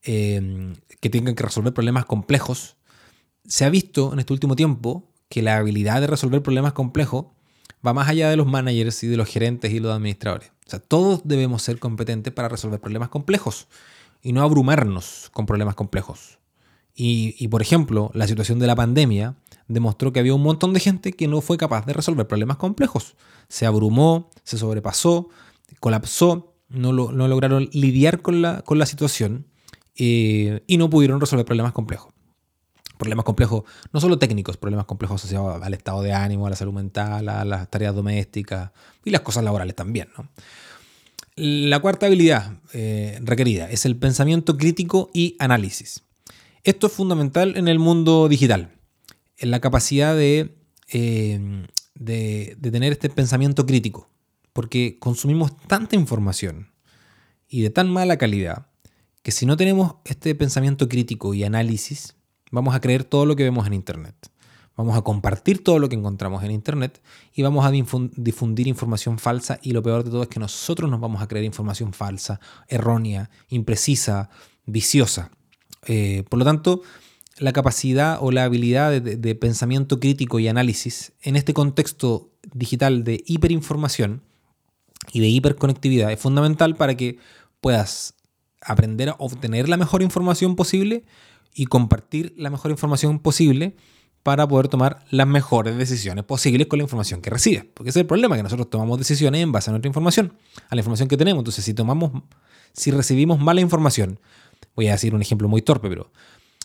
eh, 0.03 0.75
que 1.01 1.11
tenga 1.11 1.35
que 1.35 1.43
resolver 1.43 1.73
problemas 1.73 2.05
complejos. 2.05 2.77
Se 3.47 3.65
ha 3.65 3.71
visto 3.71 4.13
en 4.13 4.19
este 4.19 4.33
último 4.33 4.57
tiempo 4.57 5.11
que 5.29 5.43
la 5.43 5.57
habilidad 5.57 6.01
de 6.01 6.07
resolver 6.07 6.43
problemas 6.43 6.73
complejos 6.73 7.27
va 7.87 7.93
más 7.95 8.09
allá 8.09 8.29
de 8.29 8.37
los 8.37 8.47
managers 8.47 9.03
y 9.05 9.07
de 9.07 9.17
los 9.17 9.29
gerentes 9.29 9.73
y 9.73 9.81
los 9.81 9.95
administradores. 9.95 10.51
O 10.67 10.71
sea, 10.71 10.79
todos 10.81 11.23
debemos 11.25 11.63
ser 11.63 11.79
competentes 11.79 12.33
para 12.33 12.49
resolver 12.49 12.81
problemas 12.81 13.09
complejos 13.09 13.69
y 14.23 14.33
no 14.33 14.43
abrumarnos 14.43 15.31
con 15.33 15.47
problemas 15.47 15.75
complejos. 15.75 16.39
Y, 16.99 17.49
por 17.49 17.61
ejemplo, 17.61 18.11
la 18.15 18.27
situación 18.27 18.59
de 18.59 18.67
la 18.67 18.75
pandemia 18.75 19.37
demostró 19.69 20.13
que 20.13 20.21
había 20.21 20.35
un 20.35 20.43
montón 20.43 20.73
de 20.73 20.81
gente 20.81 21.13
que 21.13 21.29
no 21.29 21.43
fue 21.43 21.59
capaz 21.59 21.85
de 21.85 21.93
resolver 21.93 22.27
problemas 22.27 22.57
complejos. 22.57 23.17
Se 23.49 23.67
abrumó, 23.67 24.31
se 24.45 24.57
sobrepasó, 24.57 25.29
colapsó, 25.79 26.55
no, 26.71 26.93
no 26.93 27.29
lograron 27.29 27.69
lidiar 27.73 28.23
con 28.23 28.41
la, 28.41 28.63
con 28.63 28.79
la 28.79 28.87
situación 28.87 29.47
eh, 29.95 30.63
y 30.67 30.79
no 30.79 30.89
pudieron 30.89 31.21
resolver 31.21 31.45
problemas 31.45 31.73
complejos. 31.73 32.15
Problemas 32.97 33.27
complejos, 33.27 33.65
no 33.93 34.01
solo 34.01 34.19
técnicos, 34.19 34.57
problemas 34.57 34.87
complejos 34.87 35.21
asociados 35.21 35.63
al 35.63 35.75
estado 35.75 36.01
de 36.01 36.15
ánimo, 36.15 36.47
a 36.47 36.51
la 36.51 36.57
salud 36.57 36.73
mental, 36.73 37.29
a 37.29 37.45
las 37.45 37.71
tareas 37.71 37.95
domésticas 37.95 38.71
y 39.05 39.11
las 39.11 39.21
cosas 39.21 39.45
laborales 39.45 39.75
también. 39.75 40.09
La 41.39 41.81
cuarta 41.81 42.07
habilidad 42.07 42.63
eh, 42.73 43.19
requerida 43.23 43.71
es 43.71 43.85
el 43.85 43.95
pensamiento 43.97 44.57
crítico 44.57 45.11
y 45.13 45.37
análisis. 45.39 46.03
Esto 46.65 46.87
es 46.87 46.95
fundamental 46.95 47.59
en 47.59 47.69
el 47.69 47.79
mundo 47.79 48.27
digital, 48.31 48.73
en 49.37 49.51
la 49.51 49.61
capacidad 49.61 50.17
de, 50.17 50.57
eh, 50.91 51.67
de, 51.95 52.57
tener 52.63 52.93
este 52.93 53.11
pensamiento 53.11 53.67
crítico, 53.67 54.09
porque 54.55 54.99
consumimos 54.99 55.55
tanta 55.67 55.95
información 55.95 56.73
y 57.49 57.61
de 57.61 57.69
tan 57.69 57.91
mala 57.91 58.17
calidad 58.17 58.69
que 59.23 59.31
si 59.31 59.45
no 59.45 59.59
tenemos 59.59 59.97
este 60.07 60.35
pensamiento 60.35 60.89
crítico 60.89 61.35
y 61.35 61.45
análisis, 61.45 62.17
vamos 62.51 62.75
a 62.75 62.81
creer 62.81 63.05
todo 63.05 63.27
lo 63.27 63.37
que 63.37 63.45
vemos 63.45 63.67
en 63.67 63.75
Internet. 63.75 64.15
Vamos 64.77 64.97
a 64.97 65.03
compartir 65.03 65.65
todo 65.65 65.79
lo 65.79 65.89
que 65.89 65.97
encontramos 65.97 66.45
en 66.45 66.51
Internet 66.51 67.01
y 67.33 67.43
vamos 67.43 67.65
a 67.65 67.71
difundir 67.71 68.69
información 68.69 69.19
falsa 69.19 69.59
y 69.63 69.73
lo 69.73 69.83
peor 69.83 70.05
de 70.05 70.11
todo 70.11 70.23
es 70.23 70.29
que 70.29 70.39
nosotros 70.39 70.91
nos 70.91 71.01
vamos 71.01 71.23
a 71.23 71.29
creer 71.29 71.47
información 71.47 71.95
falsa, 71.95 72.41
errónea, 72.69 73.31
imprecisa, 73.49 74.29
viciosa. 74.67 75.31
Eh, 75.87 76.25
por 76.29 76.39
lo 76.39 76.45
tanto, 76.45 76.83
la 77.39 77.55
capacidad 77.55 78.19
o 78.21 78.31
la 78.31 78.45
habilidad 78.45 79.01
de, 79.01 79.35
pensamiento 79.35 79.99
crítico 79.99 80.41
y 80.41 80.49
análisis 80.49 81.13
en 81.23 81.37
este 81.37 81.55
contexto 81.55 82.31
digital 82.53 83.03
de 83.03 83.23
hiperinformación 83.27 84.23
y 85.13 85.21
de 85.21 85.29
hiperconectividad 85.29 86.13
es 86.13 86.21
fundamental 86.21 86.77
para 86.77 86.97
que 86.97 87.19
puedas 87.61 88.15
aprender 88.61 89.09
a 89.11 89.17
obtener 89.19 89.69
la 89.69 89.77
mejor 89.77 90.03
información 90.03 90.57
posible 90.57 91.05
y 91.55 91.67
compartir 91.67 92.35
la 92.37 92.51
mejor 92.51 92.71
información 92.71 93.19
posible 93.19 93.77
para 94.27 94.49
poder 94.49 94.67
tomar 94.67 95.05
las 95.13 95.29
mejores 95.29 95.79
decisiones 95.79 96.25
posibles 96.25 96.67
con 96.67 96.81
la 96.81 96.83
información 96.83 97.23
que 97.23 97.31
recibes. 97.31 97.65
Porque 97.73 97.91
ese 97.91 98.01
es 98.01 98.03
el 98.03 98.07
problema, 98.09 98.35
que 98.35 98.43
nosotros 98.43 98.69
tomamos 98.69 98.99
decisiones 98.99 99.41
en 99.41 99.53
base 99.53 99.71
a 99.71 99.73
nuestra 99.73 99.87
información, 99.87 100.33
a 100.69 100.75
la 100.75 100.81
información 100.81 101.09
que 101.09 101.17
tenemos. 101.17 101.43
Entonces, 101.43 101.65
si 101.65 101.75
tomamos, 101.75 102.11
si 102.73 102.91
recibimos 102.91 103.39
mala 103.39 103.61
información, 103.61 104.19
voy 104.75 104.89
a 104.89 104.93
decir 104.95 105.15
un 105.15 105.23
ejemplo 105.23 105.47
muy 105.47 105.63
torpe, 105.63 105.89
pero 105.89 106.11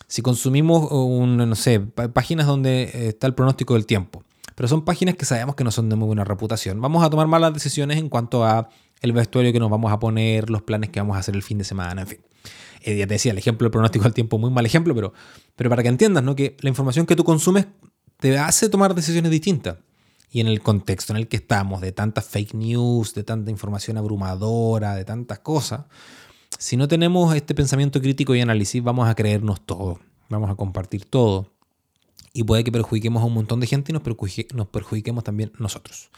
si 0.08 0.22
consumimos 0.22 0.90
un, 0.90 1.36
no 1.36 1.54
sé, 1.54 1.78
páginas 1.78 2.48
donde 2.48 2.82
eh, 2.82 3.08
está 3.10 3.28
el 3.28 3.34
pronóstico 3.34 3.74
del 3.74 3.86
tiempo, 3.86 4.24
pero 4.56 4.66
son 4.66 4.84
páginas 4.84 5.14
que 5.14 5.24
sabemos 5.24 5.54
que 5.54 5.62
no 5.62 5.70
son 5.70 5.88
de 5.88 5.94
muy 5.94 6.08
buena 6.08 6.24
reputación, 6.24 6.80
vamos 6.80 7.04
a 7.04 7.10
tomar 7.10 7.28
malas 7.28 7.54
decisiones 7.54 7.96
en 7.96 8.08
cuanto 8.08 8.44
a 8.44 8.70
el 9.02 9.12
vestuario 9.12 9.52
que 9.52 9.60
nos 9.60 9.70
vamos 9.70 9.92
a 9.92 10.00
poner, 10.00 10.50
los 10.50 10.62
planes 10.62 10.90
que 10.90 10.98
vamos 10.98 11.14
a 11.14 11.20
hacer 11.20 11.36
el 11.36 11.44
fin 11.44 11.58
de 11.58 11.64
semana, 11.64 12.02
en 12.02 12.08
fin. 12.08 12.18
Eh, 12.84 12.96
ya 12.96 13.06
te 13.06 13.14
decía, 13.14 13.32
el 13.32 13.38
ejemplo 13.38 13.66
del 13.66 13.70
pronóstico 13.70 14.04
del 14.04 14.14
tiempo, 14.14 14.38
muy 14.38 14.50
mal 14.50 14.66
ejemplo, 14.66 14.94
pero, 14.94 15.12
pero 15.56 15.70
para 15.70 15.82
que 15.82 15.88
entiendas 15.88 16.22
¿no? 16.22 16.34
que 16.34 16.56
la 16.60 16.68
información 16.68 17.06
que 17.06 17.16
tú 17.16 17.24
consumes 17.24 17.66
te 18.18 18.38
hace 18.38 18.68
tomar 18.68 18.94
decisiones 18.94 19.30
distintas. 19.30 19.78
Y 20.30 20.40
en 20.40 20.46
el 20.46 20.62
contexto 20.62 21.12
en 21.12 21.18
el 21.18 21.28
que 21.28 21.36
estamos, 21.36 21.80
de 21.82 21.92
tantas 21.92 22.24
fake 22.24 22.54
news, 22.54 23.12
de 23.14 23.22
tanta 23.22 23.50
información 23.50 23.98
abrumadora, 23.98 24.94
de 24.94 25.04
tantas 25.04 25.40
cosas, 25.40 25.82
si 26.58 26.76
no 26.76 26.88
tenemos 26.88 27.34
este 27.34 27.54
pensamiento 27.54 28.00
crítico 28.00 28.34
y 28.34 28.40
análisis, 28.40 28.82
vamos 28.82 29.08
a 29.08 29.14
creernos 29.14 29.60
todo, 29.66 30.00
vamos 30.28 30.50
a 30.50 30.54
compartir 30.54 31.04
todo. 31.04 31.52
Y 32.32 32.44
puede 32.44 32.64
que 32.64 32.72
perjudiquemos 32.72 33.22
a 33.22 33.26
un 33.26 33.34
montón 33.34 33.60
de 33.60 33.66
gente 33.66 33.92
y 33.92 33.94
nos, 33.94 34.02
nos 34.54 34.68
perjudiquemos 34.68 35.24
también 35.24 35.52
nosotros. 35.58 36.10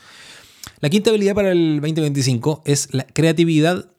La 0.81 0.91
quinta 0.91 1.11
habilidad 1.11 1.35
para 1.35 1.51
el 1.51 1.81
2025 1.81 2.63
es 2.65 2.93
la 2.93 3.05
creatividad, 3.05 3.91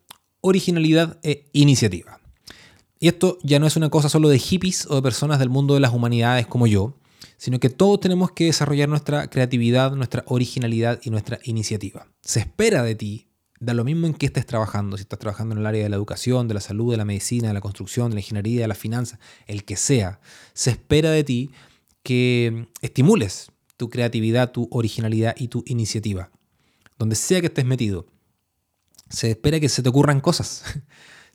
originalidad 0.42 1.20
e 1.24 1.50
iniciativa. 1.52 2.20
Y 3.00 3.08
esto 3.08 3.38
ya 3.44 3.60
no 3.60 3.68
es 3.68 3.76
una 3.76 3.90
cosa 3.90 4.10
solo 4.10 4.30
de 4.30 4.40
hippies 4.40 4.88
o 4.90 4.96
de 4.96 5.02
personas 5.02 5.40
del 5.40 5.50
mundo 5.50 5.74
de 5.74 5.80
las 5.80 5.94
humanidades 5.94 6.48
como 6.48 6.68
yo, 6.68 6.98
sino 7.38 7.60
que 7.60 7.70
todos 7.70 8.00
tenemos 8.00 8.32
que 8.32 8.46
desarrollar 8.46 8.90
nuestra 8.90 9.30
creatividad, 9.30 9.94
nuestra 9.96 10.24
originalidad 10.28 11.00
y 11.04 11.10
nuestra 11.10 11.40
iniciativa. 11.44 12.08
Se 12.22 12.40
espera 12.40 12.84
de 12.84 12.96
ti, 12.96 13.28
da 13.60 13.74
lo 13.74 13.84
mismo 13.84 14.08
en 14.08 14.14
qué 14.14 14.28
estés 14.28 14.46
trabajando, 14.46 14.98
si 14.98 15.02
estás 15.02 15.20
trabajando 15.20 15.54
en 15.54 15.60
el 15.62 15.66
área 15.66 15.84
de 15.84 15.90
la 15.90 15.96
educación, 15.96 16.48
de 16.48 16.54
la 16.54 16.62
salud, 16.62 16.92
de 16.92 16.98
la 16.98 17.06
medicina, 17.06 17.50
de 17.50 17.54
la 17.54 17.62
construcción, 17.62 18.10
de 18.10 18.16
la 18.16 18.22
ingeniería, 18.22 18.62
de 18.62 18.68
la 18.68 18.76
finanza, 18.76 19.20
el 19.48 19.66
que 19.66 19.76
sea, 19.76 20.20
se 20.54 20.72
espera 20.72 21.12
de 21.12 21.24
ti 21.24 21.52
que 22.04 22.68
estimules 22.82 23.52
tu 23.78 23.90
creatividad, 23.90 24.52
tu 24.52 24.68
originalidad 24.72 25.36
y 25.38 25.50
tu 25.50 25.64
iniciativa. 25.66 26.32
Donde 26.98 27.16
sea 27.16 27.42
que 27.42 27.48
estés 27.48 27.66
metido, 27.66 28.06
se 29.10 29.32
espera 29.32 29.60
que 29.60 29.70
se 29.70 29.84
te 29.84 29.90
ocurran 29.90 30.22
cosas. 30.22 30.64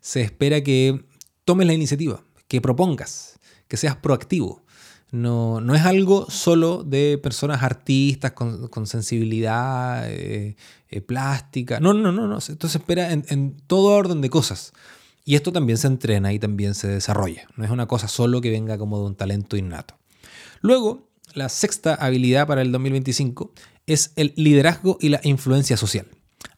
Se 0.03 0.21
espera 0.21 0.63
que 0.63 1.05
tomes 1.51 1.67
la 1.67 1.73
iniciativa, 1.73 2.23
que 2.47 2.61
propongas, 2.61 3.37
que 3.67 3.75
seas 3.75 3.97
proactivo. 3.97 4.63
No, 5.11 5.59
no 5.59 5.75
es 5.75 5.81
algo 5.81 6.31
solo 6.31 6.85
de 6.85 7.19
personas 7.21 7.61
artistas 7.61 8.31
con, 8.31 8.87
sensibilidad 8.87 10.09
eh, 10.09 10.55
eh, 10.87 11.01
plástica. 11.01 11.81
No, 11.81 11.93
no, 11.93 12.13
no, 12.13 12.25
no. 12.25 12.37
Esto 12.37 12.69
se 12.69 12.77
espera 12.77 13.11
en, 13.11 13.25
en 13.27 13.57
todo 13.67 13.87
orden 13.87 14.21
de 14.21 14.29
cosas. 14.29 14.71
Y 15.25 15.35
esto 15.35 15.51
también 15.51 15.77
se 15.77 15.87
entrena 15.87 16.31
y 16.31 16.39
también 16.39 16.73
se 16.73 16.87
desarrolla. 16.87 17.45
No 17.57 17.65
es 17.65 17.69
una 17.69 17.85
cosa 17.85 18.07
solo 18.07 18.39
que 18.39 18.49
venga 18.49 18.77
como 18.77 18.99
de 18.99 19.07
un 19.07 19.15
talento 19.15 19.57
innato. 19.57 19.95
Luego, 20.61 21.09
la 21.33 21.49
sexta 21.49 21.95
habilidad 21.95 22.47
para 22.47 22.61
el 22.61 22.71
2025 22.71 23.51
es 23.87 24.13
el 24.15 24.31
liderazgo 24.37 24.97
y 25.01 25.09
la 25.09 25.19
influencia 25.25 25.75
social. 25.75 26.07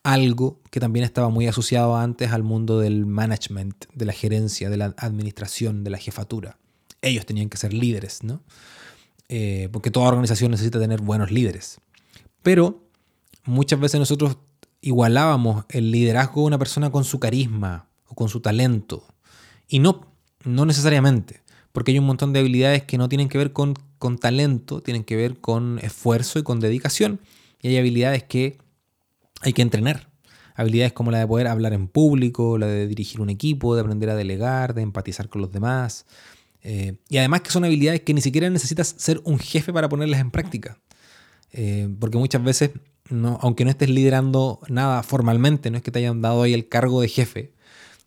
Algo 0.04 0.60
que 0.70 0.80
también 0.80 1.06
estaba 1.06 1.30
muy 1.30 1.48
asociado 1.48 1.96
antes 1.96 2.32
al 2.32 2.44
mundo 2.44 2.80
del 2.80 3.06
management, 3.06 3.86
de 3.94 4.06
la 4.06 4.14
gerencia, 4.14 4.70
de 4.70 4.78
la 4.78 4.94
administración, 4.98 5.84
de 5.84 5.90
la 5.90 5.98
jefatura. 5.98 6.58
Ellos 7.02 7.26
tenían 7.26 7.50
que 7.50 7.58
ser 7.58 7.74
líderes, 7.74 8.24
¿no? 8.24 8.42
Eh, 9.30 9.70
porque 9.72 9.92
toda 9.92 10.10
organización 10.10 10.52
necesita 10.52 10.80
tener 10.80 11.02
buenos 11.02 11.32
líderes. 11.32 11.80
Pero 12.42 12.84
muchas 13.46 13.80
veces 13.80 14.00
nosotros 14.00 14.38
igualábamos 14.82 15.66
el 15.70 15.92
liderazgo 15.92 16.42
de 16.42 16.48
una 16.48 16.60
persona 16.60 16.92
con 16.92 17.06
su 17.06 17.20
carisma 17.20 17.88
o 18.08 18.16
con 18.16 18.30
su 18.30 18.42
talento. 18.42 19.08
Y 19.68 19.80
no, 19.80 20.02
no 20.44 20.66
necesariamente, 20.66 21.42
porque 21.72 21.92
hay 21.92 22.00
un 22.00 22.06
montón 22.06 22.34
de 22.34 22.40
habilidades 22.40 22.84
que 22.84 22.98
no 22.98 23.10
tienen 23.10 23.30
que 23.30 23.38
ver 23.38 23.54
con, 23.54 23.76
con 23.98 24.18
talento, 24.18 24.82
tienen 24.82 25.04
que 25.04 25.16
ver 25.16 25.40
con 25.40 25.80
esfuerzo 25.80 26.38
y 26.38 26.44
con 26.44 26.60
dedicación. 26.60 27.22
Y 27.62 27.70
hay 27.70 27.78
habilidades 27.78 28.24
que 28.24 28.58
hay 29.44 29.54
que 29.54 29.62
entrenar. 29.62 30.10
Habilidades 30.56 30.94
como 30.94 31.12
la 31.12 31.20
de 31.20 31.28
poder 31.28 31.48
hablar 31.48 31.74
en 31.74 31.88
público, 31.88 32.58
la 32.58 32.68
de 32.68 32.88
dirigir 32.88 33.22
un 33.22 33.30
equipo, 33.30 33.76
de 33.76 33.82
aprender 33.82 34.10
a 34.10 34.16
delegar, 34.16 34.74
de 34.74 34.84
empatizar 34.84 35.30
con 35.30 35.42
los 35.42 35.52
demás. 35.52 36.06
Eh, 36.62 36.98
y 37.10 37.18
además 37.18 37.42
que 37.42 37.52
son 37.52 37.66
habilidades 37.66 38.02
que 38.02 38.14
ni 38.14 38.22
siquiera 38.22 38.50
necesitas 38.50 38.94
ser 38.98 39.22
un 39.26 39.40
jefe 39.40 39.74
para 39.74 39.90
ponerlas 39.90 40.20
en 40.20 40.32
práctica. 40.32 40.80
Eh, 41.52 41.88
porque 42.00 42.18
muchas 42.18 42.44
veces 42.44 42.72
aunque 43.42 43.66
no 43.66 43.70
estés 43.70 43.90
liderando 43.90 44.60
nada 44.70 45.04
formalmente, 45.04 45.70
no 45.70 45.78
es 45.78 45.84
que 45.84 45.92
te 45.92 46.00
hayan 46.00 46.22
dado 46.22 46.44
ahí 46.44 46.54
el 46.54 46.68
cargo 46.68 47.02
de 47.02 47.10
jefe, 47.10 47.54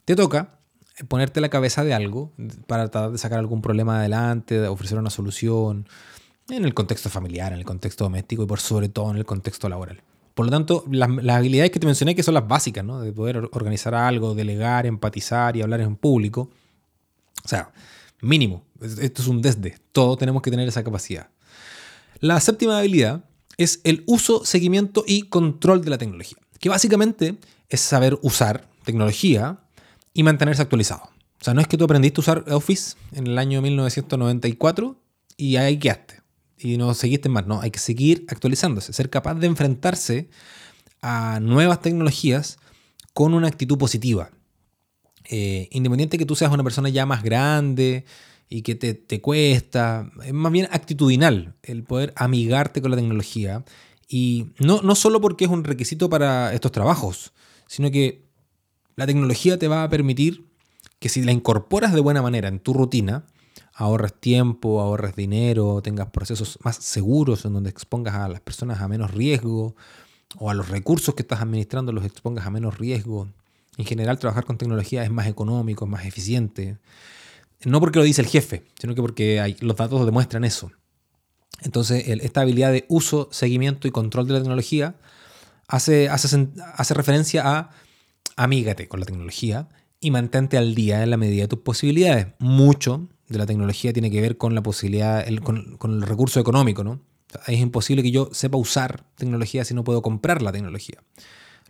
te 0.04 0.16
toca 0.16 0.58
ponerte 1.08 1.40
la 1.40 1.50
cabeza 1.50 1.84
de 1.84 1.92
algo 1.92 2.32
para 2.66 2.88
tratar 2.88 3.12
de 3.12 3.18
sacar 3.18 3.38
algún 3.38 3.60
problema 3.60 3.98
adelante, 3.98 4.58
de 4.58 4.68
ofrecer 4.68 4.98
una 4.98 5.10
solución 5.10 5.86
en 6.48 6.64
el 6.64 6.72
contexto 6.72 7.10
familiar, 7.10 7.52
en 7.52 7.58
el 7.58 7.64
contexto 7.64 8.04
doméstico 8.04 8.44
y 8.44 8.46
por 8.46 8.60
sobre 8.60 8.88
todo 8.88 9.10
en 9.10 9.18
el 9.18 9.26
contexto 9.26 9.68
laboral. 9.68 10.02
Por 10.36 10.44
lo 10.44 10.52
tanto, 10.52 10.84
las, 10.90 11.08
habilidades 11.08 11.70
que 11.70 11.80
te 11.80 11.86
mencioné 11.86 12.14
que 12.14 12.22
son 12.22 12.34
las 12.34 12.46
básicas, 12.46 12.84
¿no? 12.84 13.00
De 13.00 13.10
poder 13.10 13.48
organizar 13.52 13.94
algo, 13.94 14.34
delegar, 14.34 14.84
empatizar 14.84 15.56
y 15.56 15.62
hablar 15.62 15.80
en 15.80 15.96
público. 15.96 16.50
O 17.42 17.48
sea, 17.48 17.72
mínimo. 18.20 18.62
Esto 18.82 19.22
es 19.22 19.28
un 19.28 19.40
desde. 19.40 19.78
Todos 19.92 20.18
tenemos 20.18 20.42
que 20.42 20.50
tener 20.50 20.68
esa 20.68 20.84
capacidad. 20.84 21.30
La 22.20 22.38
séptima 22.38 22.78
habilidad 22.78 23.24
es 23.56 23.80
el 23.84 24.04
uso, 24.06 24.44
seguimiento 24.44 25.04
y 25.06 25.22
control 25.22 25.82
de 25.82 25.88
la 25.88 25.96
tecnología, 25.96 26.36
que 26.60 26.68
básicamente 26.68 27.38
es 27.70 27.80
saber 27.80 28.18
usar 28.20 28.68
tecnología 28.84 29.60
y 30.12 30.22
mantenerse 30.22 30.60
actualizado. 30.60 31.04
O 31.40 31.44
sea, 31.44 31.54
no 31.54 31.62
es 31.62 31.66
que 31.66 31.78
tú 31.78 31.84
aprendiste 31.84 32.20
a 32.20 32.20
usar 32.20 32.44
Office 32.52 32.94
en 33.12 33.26
el 33.26 33.38
año 33.38 33.62
1994 33.62 35.00
y 35.38 35.56
ahí 35.56 35.78
quedaste 35.78 36.15
y 36.58 36.76
no 36.76 36.94
seguiste 36.94 37.28
más, 37.28 37.46
no, 37.46 37.60
hay 37.60 37.70
que 37.70 37.78
seguir 37.78 38.24
actualizándose, 38.28 38.92
ser 38.92 39.10
capaz 39.10 39.34
de 39.34 39.46
enfrentarse 39.46 40.28
a 41.02 41.40
nuevas 41.40 41.80
tecnologías 41.82 42.58
con 43.12 43.34
una 43.34 43.48
actitud 43.48 43.78
positiva. 43.78 44.30
Eh, 45.28 45.68
independiente 45.72 46.18
que 46.18 46.26
tú 46.26 46.36
seas 46.36 46.52
una 46.52 46.62
persona 46.62 46.88
ya 46.88 47.04
más 47.04 47.22
grande, 47.22 48.04
y 48.48 48.62
que 48.62 48.74
te, 48.74 48.94
te, 48.94 49.20
cuesta. 49.20 50.10
Es 50.24 50.32
más 50.32 50.52
bien 50.52 50.68
actitudinal 50.70 51.54
el 51.62 51.82
poder 51.82 52.12
amigarte 52.16 52.80
con 52.80 52.90
la 52.90 52.96
tecnología. 52.96 53.64
Y 54.08 54.50
no, 54.58 54.82
no 54.82 54.94
solo 54.94 55.20
porque 55.20 55.46
es 55.46 55.50
un 55.50 55.64
requisito 55.64 56.08
para 56.08 56.54
estos 56.54 56.70
trabajos, 56.70 57.32
sino 57.66 57.90
que 57.90 58.24
la 58.94 59.06
tecnología 59.06 59.58
te 59.58 59.66
va 59.66 59.82
a 59.82 59.88
permitir 59.88 60.46
que 61.00 61.08
si 61.08 61.22
la 61.22 61.32
incorporas 61.32 61.92
de 61.92 62.00
buena 62.00 62.22
manera 62.22 62.48
en 62.48 62.60
tu 62.60 62.72
rutina, 62.72 63.26
ahorres 63.76 64.14
tiempo, 64.14 64.80
ahorres 64.80 65.14
dinero, 65.14 65.82
tengas 65.82 66.08
procesos 66.08 66.58
más 66.64 66.76
seguros 66.76 67.44
en 67.44 67.52
donde 67.52 67.68
expongas 67.68 68.14
a 68.14 68.28
las 68.28 68.40
personas 68.40 68.80
a 68.80 68.88
menos 68.88 69.12
riesgo 69.12 69.76
o 70.38 70.50
a 70.50 70.54
los 70.54 70.70
recursos 70.70 71.14
que 71.14 71.22
estás 71.22 71.42
administrando 71.42 71.92
los 71.92 72.04
expongas 72.04 72.46
a 72.46 72.50
menos 72.50 72.78
riesgo. 72.78 73.28
En 73.76 73.84
general, 73.84 74.18
trabajar 74.18 74.46
con 74.46 74.56
tecnología 74.56 75.04
es 75.04 75.10
más 75.10 75.26
económico, 75.26 75.84
es 75.84 75.90
más 75.90 76.06
eficiente. 76.06 76.78
No 77.64 77.78
porque 77.80 77.98
lo 77.98 78.04
dice 78.04 78.22
el 78.22 78.28
jefe, 78.28 78.64
sino 78.80 78.94
que 78.94 79.02
porque 79.02 79.56
los 79.60 79.76
datos 79.76 80.06
demuestran 80.06 80.44
eso. 80.44 80.72
Entonces, 81.60 82.04
esta 82.06 82.40
habilidad 82.40 82.72
de 82.72 82.86
uso, 82.88 83.28
seguimiento 83.30 83.86
y 83.86 83.90
control 83.90 84.26
de 84.26 84.34
la 84.34 84.40
tecnología 84.40 84.96
hace, 85.68 86.08
hace, 86.08 86.48
hace 86.74 86.94
referencia 86.94 87.42
a 87.44 87.70
amígate 88.36 88.88
con 88.88 89.00
la 89.00 89.06
tecnología 89.06 89.68
y 90.00 90.10
mantente 90.10 90.56
al 90.56 90.74
día 90.74 91.02
en 91.02 91.10
la 91.10 91.16
medida 91.18 91.42
de 91.42 91.48
tus 91.48 91.60
posibilidades. 91.60 92.28
Mucho 92.38 93.08
de 93.28 93.38
la 93.38 93.46
tecnología 93.46 93.92
tiene 93.92 94.10
que 94.10 94.20
ver 94.20 94.36
con 94.36 94.54
la 94.54 94.62
posibilidad, 94.62 95.26
con, 95.42 95.78
el 95.82 96.02
recurso 96.02 96.40
económico, 96.40 96.84
¿no? 96.84 97.00
es 97.46 97.58
imposible 97.58 98.02
que 98.02 98.10
yo 98.10 98.30
sepa 98.32 98.56
usar 98.56 99.04
tecnología 99.16 99.64
si 99.64 99.74
no 99.74 99.84
puedo 99.84 100.00
comprar 100.00 100.42
la 100.42 100.52
tecnología. 100.52 101.02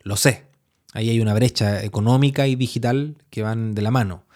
Lo 0.02 0.16
sé. 0.16 0.44
Ahí 0.92 1.10
hay 1.10 1.20
una 1.20 1.34
brecha 1.34 1.82
económica 1.82 2.46
y 2.46 2.56
digital 2.56 3.16
que 3.30 3.42
van 3.42 3.74
de 3.74 3.82
la 3.82 3.90
mano 3.90 4.26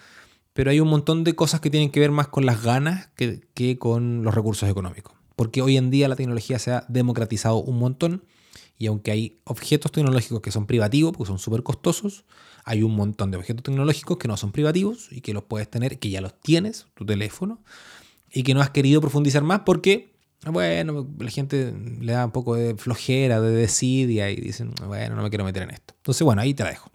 pero 0.53 0.71
hay 0.71 0.81
un 0.81 0.89
montón 0.89 1.25
de 1.25 1.35
cosas 1.35 1.61
que 1.61 1.71
tienen 1.71 1.91
que 1.91 2.01
ver 2.01 2.11
más 2.11 2.29
con 2.29 2.45
las 2.45 2.63
ganas 2.63 3.09
que, 3.17 3.79
con 3.79 4.25
los 4.25 4.35
recursos 4.35 4.69
económicos. 4.69 5.15
Porque 5.37 5.63
hoy 5.63 5.77
en 5.77 5.91
día 5.91 6.09
la 6.09 6.17
tecnología 6.17 6.59
se 6.59 6.73
ha 6.73 6.85
democratizado 6.89 7.57
un 7.57 7.79
montón 7.79 8.25
y 8.77 8.87
aunque 8.87 9.11
hay 9.11 9.41
objetos 9.45 9.93
tecnológicos 9.93 10.41
que 10.41 10.51
son 10.51 10.67
privativos, 10.67 11.13
porque 11.13 11.29
son 11.29 11.39
súper 11.39 11.63
costosos, 11.63 12.25
hay 12.71 12.85
un 12.85 12.95
montón 12.95 13.33
de 13.33 13.37
objetos 13.37 13.65
tecnológicos 13.65 14.17
que 14.17 14.29
no 14.29 14.37
son 14.37 14.53
privativos 14.53 15.09
y 15.11 15.23
que 15.23 15.35
los 15.35 15.43
puedes 15.43 15.69
tener, 15.69 15.99
que 15.99 16.09
ya 16.09 16.21
los 16.21 16.41
tienes, 16.41 16.87
tu 16.95 17.05
teléfono, 17.05 17.59
y 18.33 18.45
que 18.45 18.55
no 18.55 18.61
has 18.61 18.71
querido 18.71 19.01
profundizar 19.01 19.43
más 19.43 19.63
porque, 19.67 20.15
bueno, 20.47 21.05
la 21.19 21.31
gente 21.33 21.75
le 22.01 22.13
da 22.13 22.27
un 22.27 22.31
poco 22.31 22.55
de 22.55 22.77
flojera, 22.77 23.41
de 23.41 23.51
desidia 23.51 24.31
y 24.31 24.37
dicen, 24.37 24.73
bueno, 24.87 25.17
no 25.17 25.23
me 25.25 25.31
quiero 25.31 25.45
meter 25.45 25.65
en 25.65 25.71
esto. 25.71 25.95
Entonces, 25.97 26.23
bueno, 26.23 26.43
ahí 26.43 26.55
te 26.55 26.63
la 26.63 26.71
dejo. 26.71 26.93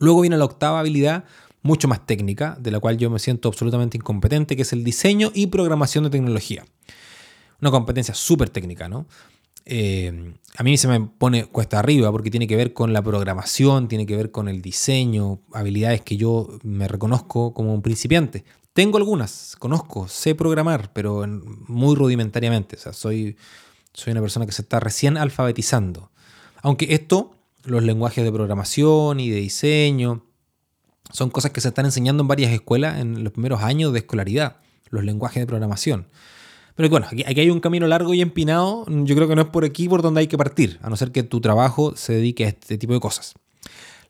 Luego 0.00 0.20
viene 0.20 0.36
la 0.36 0.44
octava 0.44 0.80
habilidad, 0.80 1.24
mucho 1.62 1.88
más 1.88 2.04
técnica, 2.04 2.58
de 2.60 2.70
la 2.70 2.78
cual 2.78 2.98
yo 2.98 3.08
me 3.08 3.18
siento 3.18 3.48
absolutamente 3.48 3.96
incompetente, 3.96 4.54
que 4.54 4.62
es 4.62 4.72
el 4.74 4.84
diseño 4.84 5.32
y 5.32 5.46
programación 5.46 6.04
de 6.04 6.10
tecnología. 6.10 6.66
Una 7.62 7.70
competencia 7.70 8.12
súper 8.12 8.50
técnica, 8.50 8.86
¿no? 8.90 9.06
Eh, 9.66 10.34
a 10.56 10.62
mí 10.62 10.76
se 10.76 10.88
me 10.88 11.00
pone 11.00 11.46
cuesta 11.46 11.78
arriba 11.78 12.12
porque 12.12 12.30
tiene 12.30 12.46
que 12.46 12.56
ver 12.56 12.72
con 12.72 12.92
la 12.92 13.02
programación, 13.02 13.88
tiene 13.88 14.06
que 14.06 14.16
ver 14.16 14.30
con 14.30 14.48
el 14.48 14.62
diseño, 14.62 15.40
habilidades 15.52 16.02
que 16.02 16.16
yo 16.16 16.48
me 16.62 16.86
reconozco 16.86 17.54
como 17.54 17.74
un 17.74 17.82
principiante. 17.82 18.44
Tengo 18.72 18.98
algunas, 18.98 19.56
conozco, 19.58 20.08
sé 20.08 20.34
programar, 20.34 20.92
pero 20.92 21.24
muy 21.26 21.94
rudimentariamente. 21.94 22.76
O 22.76 22.78
sea, 22.78 22.92
soy, 22.92 23.36
soy 23.92 24.10
una 24.12 24.20
persona 24.20 24.46
que 24.46 24.52
se 24.52 24.62
está 24.62 24.80
recién 24.80 25.16
alfabetizando. 25.16 26.10
Aunque 26.62 26.92
esto, 26.94 27.36
los 27.64 27.82
lenguajes 27.82 28.24
de 28.24 28.32
programación 28.32 29.20
y 29.20 29.30
de 29.30 29.36
diseño, 29.36 30.24
son 31.12 31.30
cosas 31.30 31.52
que 31.52 31.60
se 31.60 31.68
están 31.68 31.84
enseñando 31.84 32.22
en 32.22 32.28
varias 32.28 32.52
escuelas 32.52 32.98
en 32.98 33.22
los 33.22 33.32
primeros 33.32 33.62
años 33.62 33.92
de 33.92 34.00
escolaridad, 34.00 34.56
los 34.90 35.04
lenguajes 35.04 35.40
de 35.40 35.46
programación. 35.46 36.08
Pero 36.76 36.88
bueno, 36.88 37.06
aquí, 37.06 37.24
hay 37.24 37.50
un 37.50 37.60
camino 37.60 37.86
largo 37.86 38.14
y 38.14 38.20
empinado. 38.20 38.84
Yo 38.88 39.14
creo 39.14 39.28
que 39.28 39.36
no 39.36 39.42
es 39.42 39.48
por 39.48 39.64
aquí 39.64 39.88
por 39.88 40.02
donde 40.02 40.20
hay 40.20 40.26
que 40.26 40.38
partir, 40.38 40.78
a 40.82 40.90
no 40.90 40.96
ser 40.96 41.12
que 41.12 41.22
tu 41.22 41.40
trabajo 41.40 41.94
se 41.96 42.14
dedique 42.14 42.44
a 42.44 42.48
este 42.48 42.78
tipo 42.78 42.92
de 42.92 43.00
cosas. 43.00 43.34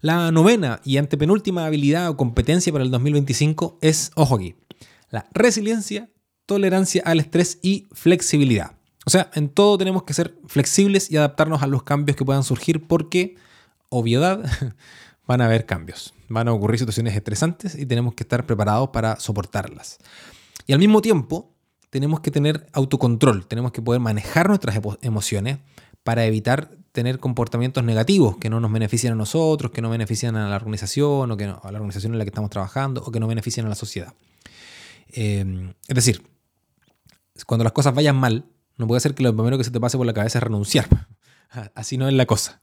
La 0.00 0.31
novena 0.33 0.81
y 0.85 0.98
antepenúltima 0.98 1.66
habilidad 1.66 2.11
o 2.11 2.16
competencia 2.16 2.72
para 2.72 2.85
el 2.85 2.90
2025 2.90 3.79
es, 3.81 4.12
ojo 4.14 4.37
aquí, 4.37 4.55
la 5.11 5.27
resiliencia, 5.33 6.11
tolerancia 6.46 7.03
al 7.05 7.20
estrés 7.20 7.59
y 7.62 7.87
flexibilidad. 7.92 8.72
O 9.07 9.11
sea, 9.11 9.31
en 9.35 9.48
todo 9.48 9.79
tenemos 9.79 10.03
que 10.05 10.14
ser 10.14 10.35
flexibles 10.46 11.11
y 11.11 11.16
adaptarnos 11.16 11.62
a 11.62 11.66
los 11.66 11.83
cambios 11.85 12.16
que 12.16 12.24
puedan 12.24 12.44
surgir 12.44 12.87
porque, 12.87 13.37
obviedad, 13.90 14.44
van 15.27 15.40
a 15.40 15.46
haber 15.46 15.66
cambios, 15.66 16.14
van 16.29 16.48
a 16.48 16.53
ocurrir 16.53 16.79
situaciones 16.79 17.14
estresantes 17.14 17.74
y 17.74 17.87
tenemos 17.87 18.14
que 18.14 18.24
estar 18.24 18.46
preparados 18.46 18.90
para 18.90 19.20
soportarlas. 19.20 19.98
Y 20.66 20.72
al 20.72 20.79
mismo 20.79 21.03
tiempo, 21.03 21.53
tenemos 21.94 22.18
que 22.18 22.33
tener 22.33 22.66
autocontrol, 22.72 23.46
tenemos 23.46 23.70
que 23.70 23.80
poder 23.80 24.00
manejar 24.00 24.48
nuestras 24.48 24.76
emociones 25.00 25.59
para 26.02 26.24
evitar 26.26 26.72
tener 26.90 27.20
comportamientos 27.20 27.85
negativos 27.85 28.37
que 28.37 28.50
no 28.50 28.59
nos 28.59 28.72
beneficien 28.72 29.12
a 29.12 29.14
nosotros, 29.14 29.70
que 29.70 29.80
no 29.80 29.90
benefician 29.90 30.35
a 30.35 30.48
la 30.48 30.57
organización 30.57 31.30
o 31.30 31.37
que 31.37 31.44
a 31.44 31.70
la 31.70 31.78
organización 31.78 32.12
en 32.12 32.18
la 32.18 32.24
que 32.24 32.30
estamos 32.30 32.50
trabajando 32.50 33.00
o 33.07 33.12
que 33.12 33.20
no 33.20 33.28
benefician 33.28 33.66
a 33.66 33.68
la 33.68 33.76
sociedad. 33.76 34.12
Eh, 35.12 35.72
es 35.87 35.94
decir, 35.94 36.26
cuando 37.46 37.62
las 37.62 37.72
cosas 37.72 37.94
vayan 37.94 38.16
mal, 38.16 38.44
no 38.76 38.88
puede 38.88 39.00
ser 39.00 39.14
que 39.14 39.22
lo 39.22 39.33
primero 39.33 39.57
que 39.57 39.62
se 39.62 39.70
te 39.70 39.78
pase 39.78 39.96
por 39.96 40.04
la 40.04 40.14
cabeza 40.14 40.38
es 40.38 40.42
renunciar. 40.42 40.88
Así 41.76 41.96
no 41.96 42.09
es 42.09 42.14
la 42.14 42.26
cosa. 42.26 42.61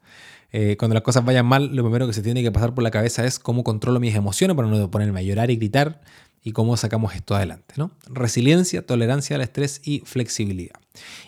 Eh, 0.52 0.76
cuando 0.78 0.94
las 0.94 1.04
cosas 1.04 1.24
vayan 1.24 1.46
mal, 1.46 1.74
lo 1.74 1.84
primero 1.84 2.06
que 2.06 2.12
se 2.12 2.22
tiene 2.22 2.44
que 2.44 2.52
pasar 2.52 2.74
por 2.74 2.84
la 2.84 2.91
cabeza 2.91 3.24
es 3.24 3.39
cómo 3.39 3.63
controlo 3.63 4.02
mis 4.02 4.13
emociones 4.13 4.58
para 4.58 4.67
no 4.67 4.91
ponerme 4.91 5.22
a 5.22 5.24
llorar 5.24 5.52
y 5.52 5.56
gritar 5.56 6.02
y 6.43 6.51
cómo 6.51 6.75
sacamos 6.77 7.15
esto 7.15 7.36
adelante. 7.36 7.75
¿no? 7.77 7.91
Resiliencia, 8.08 8.86
tolerancia 8.86 9.36
al 9.36 9.41
estrés 9.41 9.82
y 9.84 10.01
flexibilidad. 10.06 10.75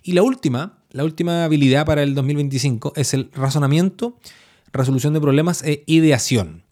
Y 0.03 0.13
la 0.13 0.23
última, 0.23 0.77
la 0.91 1.03
última 1.03 1.43
habilidad 1.43 1.85
para 1.85 2.03
el 2.03 2.15
2025 2.15 2.93
es 2.95 3.13
el 3.13 3.29
razonamiento, 3.33 4.17
resolución 4.71 5.13
de 5.13 5.21
problemas 5.21 5.63
e 5.63 5.83
ideación, 5.85 6.63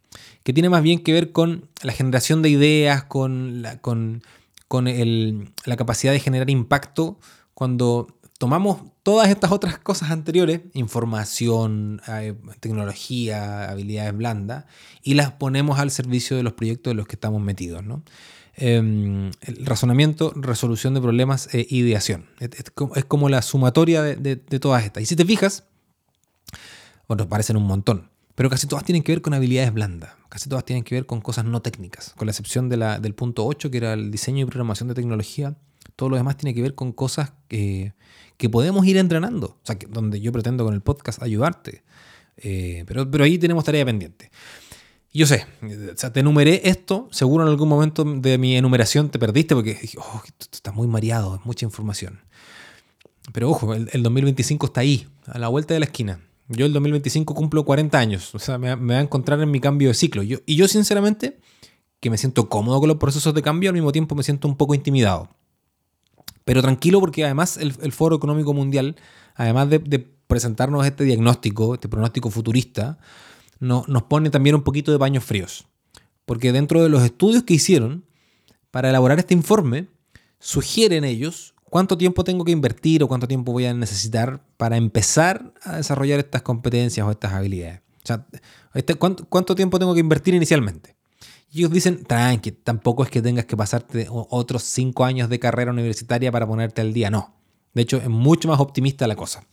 que 0.43 0.53
tiene 0.53 0.69
más 0.69 0.83
bien 0.83 0.99
que 0.99 1.13
ver 1.13 1.31
con 1.31 1.69
la 1.83 1.93
generación 1.93 2.41
de 2.41 2.49
ideas, 2.49 3.03
con 3.03 3.61
la, 3.61 3.79
con, 3.79 4.23
con 4.67 4.85
la 4.85 5.75
capacidad 5.77 6.11
de 6.11 6.19
generar 6.19 6.49
impacto 6.49 7.19
cuando 7.53 8.07
tomamos 8.41 8.81
todas 9.03 9.29
estas 9.29 9.51
otras 9.51 9.77
cosas 9.77 10.09
anteriores, 10.09 10.61
información, 10.73 12.01
eh, 12.07 12.33
tecnología, 12.59 13.69
habilidades 13.69 14.17
blandas, 14.17 14.65
y 15.03 15.13
las 15.13 15.33
ponemos 15.33 15.77
al 15.77 15.91
servicio 15.91 16.35
de 16.35 16.41
los 16.41 16.53
proyectos 16.53 16.89
de 16.89 16.95
los 16.95 17.05
que 17.05 17.17
estamos 17.17 17.39
metidos. 17.39 17.83
¿no? 17.83 18.01
Em, 18.55 19.29
razonamiento, 19.63 20.33
resolución 20.35 20.95
de 20.95 21.01
problemas 21.01 21.53
e 21.53 21.67
ideación. 21.69 22.25
Es, 22.39 23.05
como 23.05 23.29
la 23.29 23.43
sumatoria 23.43 24.01
de, 24.01 24.35
todas 24.37 24.85
estas. 24.85 25.03
Y 25.03 25.05
si 25.05 25.15
te 25.15 25.23
fijas, 25.23 25.65
bueno, 27.07 27.29
parecen 27.29 27.57
un 27.57 27.67
montón, 27.67 28.09
pero 28.33 28.49
casi 28.49 28.65
todas 28.65 28.83
tienen 28.83 29.03
que 29.03 29.11
ver 29.11 29.21
con 29.21 29.35
habilidades 29.35 29.71
blandas. 29.71 30.13
Casi 30.29 30.49
todas 30.49 30.65
tienen 30.65 30.83
que 30.83 30.95
ver 30.95 31.05
con 31.05 31.21
cosas 31.21 31.45
no 31.45 31.61
técnicas, 31.61 32.15
con 32.17 32.25
la 32.25 32.31
excepción 32.31 32.69
del 32.69 33.13
punto 33.13 33.45
8, 33.45 33.69
que 33.69 33.77
era 33.77 33.93
el 33.93 34.09
diseño 34.09 34.41
y 34.41 34.45
programación 34.45 34.89
de 34.89 34.95
tecnología. 34.95 35.55
Todo 35.95 36.09
lo 36.09 36.15
demás 36.15 36.37
tiene 36.37 36.55
que 36.55 36.63
ver 36.63 36.73
con 36.73 36.91
cosas 36.91 37.33
que, 37.47 37.93
que 38.41 38.49
podemos 38.49 38.83
ir 38.87 38.97
entrenando. 38.97 39.49
O 39.49 39.59
sea, 39.61 39.77
que, 39.77 39.85
donde 39.85 40.19
yo 40.19 40.31
pretendo 40.31 40.65
con 40.65 40.73
el 40.73 40.81
podcast 40.81 41.21
ayudarte. 41.21 41.83
Eh, 42.37 42.83
pero, 42.87 43.09
pero 43.11 43.23
ahí 43.23 43.37
tenemos 43.37 43.63
tarea 43.63 43.85
pendiente. 43.85 44.31
Yo 45.13 45.27
sé, 45.27 45.45
te 46.11 46.19
enumeré 46.21 46.61
esto, 46.63 47.07
seguro 47.11 47.43
en 47.43 47.51
algún 47.51 47.69
momento 47.69 48.03
de 48.03 48.39
mi 48.39 48.57
enumeración 48.57 49.11
te 49.11 49.19
perdiste 49.19 49.53
porque 49.53 49.75
dije, 49.75 49.99
oh, 49.99 50.23
estás 50.39 50.73
muy 50.73 50.87
mareado, 50.87 51.35
es 51.35 51.45
mucha 51.45 51.67
información. 51.67 52.21
Pero 53.31 53.51
ojo, 53.51 53.75
el, 53.75 53.89
el, 53.93 54.01
2025 54.01 54.65
está 54.65 54.81
ahí, 54.81 55.07
a 55.27 55.37
la 55.37 55.47
vuelta 55.47 55.75
de 55.75 55.81
la 55.81 55.85
esquina. 55.85 56.19
Yo 56.47 56.65
el 56.65 56.73
2025 56.73 57.35
cumplo 57.35 57.63
40 57.63 57.99
años, 57.99 58.33
o 58.33 58.39
sea, 58.39 58.57
me, 58.57 58.73
va 58.73 58.97
a 58.97 59.01
encontrar 59.01 59.39
en 59.39 59.51
mi 59.51 59.59
cambio 59.59 59.89
de 59.89 59.93
ciclo. 59.93 60.23
Yo, 60.23 60.39
y 60.47 60.55
yo 60.55 60.67
sinceramente, 60.67 61.39
que 61.99 62.09
me 62.09 62.17
siento 62.17 62.49
cómodo 62.49 62.79
con 62.79 62.89
los 62.89 62.97
procesos 62.97 63.35
de 63.35 63.43
cambio, 63.43 63.69
al 63.69 63.75
mismo 63.75 63.91
tiempo 63.91 64.15
me 64.15 64.23
siento 64.23 64.47
un 64.47 64.57
poco 64.57 64.73
intimidado. 64.73 65.29
Pero 66.45 66.61
tranquilo 66.61 66.99
porque 66.99 67.23
además 67.23 67.57
el, 67.57 67.91
Foro 67.91 68.15
Económico 68.15 68.53
Mundial, 68.53 68.95
además 69.35 69.69
de, 69.69 69.99
presentarnos 70.27 70.85
este 70.85 71.03
diagnóstico, 71.03 71.73
este 71.73 71.89
pronóstico 71.89 72.29
futurista, 72.29 72.97
nos 73.59 74.03
pone 74.03 74.29
también 74.29 74.55
un 74.55 74.63
poquito 74.63 74.91
de 74.91 74.97
baños 74.97 75.23
fríos. 75.23 75.67
Porque 76.25 76.51
dentro 76.51 76.81
de 76.81 76.89
los 76.89 77.03
estudios 77.03 77.43
que 77.43 77.55
hicieron 77.55 78.05
para 78.71 78.89
elaborar 78.89 79.19
este 79.19 79.33
informe, 79.33 79.87
sugieren 80.39 81.03
ellos 81.03 81.53
cuánto 81.71 81.97
tiempo 81.97 82.23
tengo 82.23 82.43
que 82.43 82.51
invertir 82.51 83.03
o 83.03 83.07
cuánto 83.07 83.27
tiempo 83.27 83.51
voy 83.51 83.65
a 83.65 83.73
necesitar 83.73 84.43
para 84.57 84.77
empezar 84.77 85.53
a 85.63 85.77
desarrollar 85.77 86.19
estas 86.19 86.41
competencias 86.41 87.05
o 87.07 87.11
estas 87.11 87.33
habilidades. 87.33 87.81
O 88.03 88.07
sea, 88.07 88.25
este, 88.73 88.95
¿cuánto, 88.95 89.55
tiempo 89.55 89.79
tengo 89.79 89.93
que 89.93 89.99
invertir 89.99 90.33
inicialmente? 90.33 90.95
Y 91.51 91.59
ellos 91.59 91.71
dicen, 91.71 92.05
tranqui, 92.05 92.51
tampoco 92.51 93.03
es 93.03 93.09
que 93.09 93.21
tengas 93.21 93.45
que 93.45 93.57
pasarte 93.57 94.07
otros 94.09 94.63
cinco 94.63 95.03
años 95.03 95.29
de 95.29 95.37
carrera 95.37 95.71
universitaria 95.71 96.31
para 96.31 96.47
ponerte 96.47 96.79
al 96.79 96.93
día. 96.93 97.09
No. 97.09 97.35
De 97.73 97.81
hecho, 97.81 97.97
es 97.97 98.07
mucho 98.07 98.47
más 98.47 98.59
optimista 98.59 99.05
la 99.05 99.17
cosa. 99.17 99.43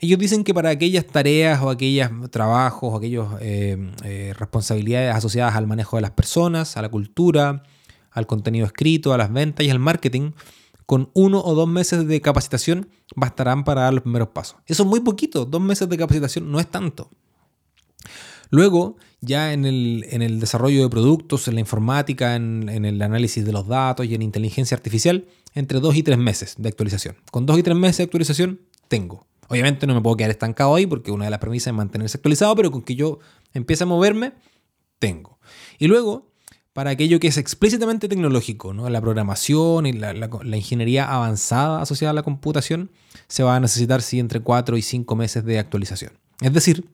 Ellos 0.00 0.18
dicen 0.20 0.44
que 0.44 0.54
para 0.54 0.70
aquellas 0.70 1.06
tareas 1.06 1.60
o 1.60 1.70
aquellos 1.70 2.08
trabajos 2.30 2.92
o 2.92 2.96
aquellas 2.96 3.26
eh, 3.40 3.92
eh, 4.04 4.32
responsabilidades 4.38 5.14
asociadas 5.14 5.56
al 5.56 5.66
manejo 5.66 5.96
de 5.96 6.02
las 6.02 6.12
personas, 6.12 6.76
a 6.76 6.82
la 6.82 6.88
cultura, 6.88 7.64
al 8.12 8.26
contenido 8.28 8.64
escrito, 8.64 9.12
a 9.12 9.18
las 9.18 9.32
ventas 9.32 9.66
y 9.66 9.70
al 9.70 9.80
marketing, 9.80 10.32
con 10.86 11.10
uno 11.14 11.42
o 11.44 11.54
dos 11.54 11.68
meses 11.68 12.06
de 12.06 12.20
capacitación 12.20 12.88
bastarán 13.16 13.64
para 13.64 13.82
dar 13.82 13.92
los 13.92 14.02
primeros 14.02 14.28
pasos. 14.28 14.58
Eso 14.66 14.84
es 14.84 14.88
muy 14.88 15.00
poquito, 15.00 15.44
dos 15.44 15.60
meses 15.60 15.88
de 15.88 15.98
capacitación 15.98 16.50
no 16.50 16.60
es 16.60 16.68
tanto. 16.68 17.10
Luego, 18.50 18.96
ya 19.20 19.52
en 19.52 19.64
el, 19.64 20.40
desarrollo 20.40 20.82
de 20.82 20.88
productos, 20.88 21.48
en 21.48 21.54
la 21.54 21.60
informática, 21.60 22.36
en, 22.36 22.68
en, 22.68 22.84
el 22.84 23.00
análisis 23.02 23.44
de 23.44 23.52
los 23.52 23.66
datos 23.66 24.06
y 24.06 24.14
en 24.14 24.22
inteligencia 24.22 24.76
artificial, 24.76 25.26
entre 25.54 25.80
dos 25.80 25.96
y 25.96 26.02
tres 26.02 26.18
meses 26.18 26.54
de 26.58 26.68
actualización. 26.68 27.16
Con 27.30 27.46
dos 27.46 27.58
y 27.58 27.62
tres 27.62 27.76
meses 27.76 27.98
de 27.98 28.04
actualización, 28.04 28.60
tengo. 28.88 29.26
Obviamente 29.48 29.86
no 29.86 29.94
me 29.94 30.00
puedo 30.00 30.16
quedar 30.16 30.30
estancado 30.30 30.74
ahí 30.74 30.86
porque 30.86 31.10
una 31.10 31.24
de 31.24 31.30
las 31.30 31.40
premisas 31.40 31.68
es 31.68 31.74
mantenerse 31.74 32.18
actualizado, 32.18 32.54
pero 32.54 32.70
con 32.70 32.82
que 32.82 32.94
yo 32.94 33.18
empiece 33.54 33.84
a 33.84 33.86
moverme, 33.86 34.34
tengo. 34.98 35.38
Y 35.78 35.86
luego, 35.86 36.30
para 36.74 36.90
aquello 36.90 37.18
que 37.18 37.28
es 37.28 37.38
explícitamente 37.38 38.08
tecnológico, 38.08 38.74
¿no? 38.74 38.88
la 38.90 39.00
programación 39.00 39.86
y 39.86 39.92
la, 39.92 40.12
ingeniería 40.54 41.10
avanzada 41.10 41.80
asociada 41.80 42.10
a 42.10 42.14
la 42.14 42.22
computación, 42.22 42.90
se 43.26 43.42
va 43.42 43.56
a 43.56 43.60
necesitar 43.60 44.02
sí, 44.02 44.18
entre 44.18 44.40
4 44.40 44.76
y 44.76 44.82
5 44.82 45.16
meses 45.16 45.44
de 45.44 45.58
actualización. 45.58 46.12
Es 46.40 46.52
decir, 46.52 46.88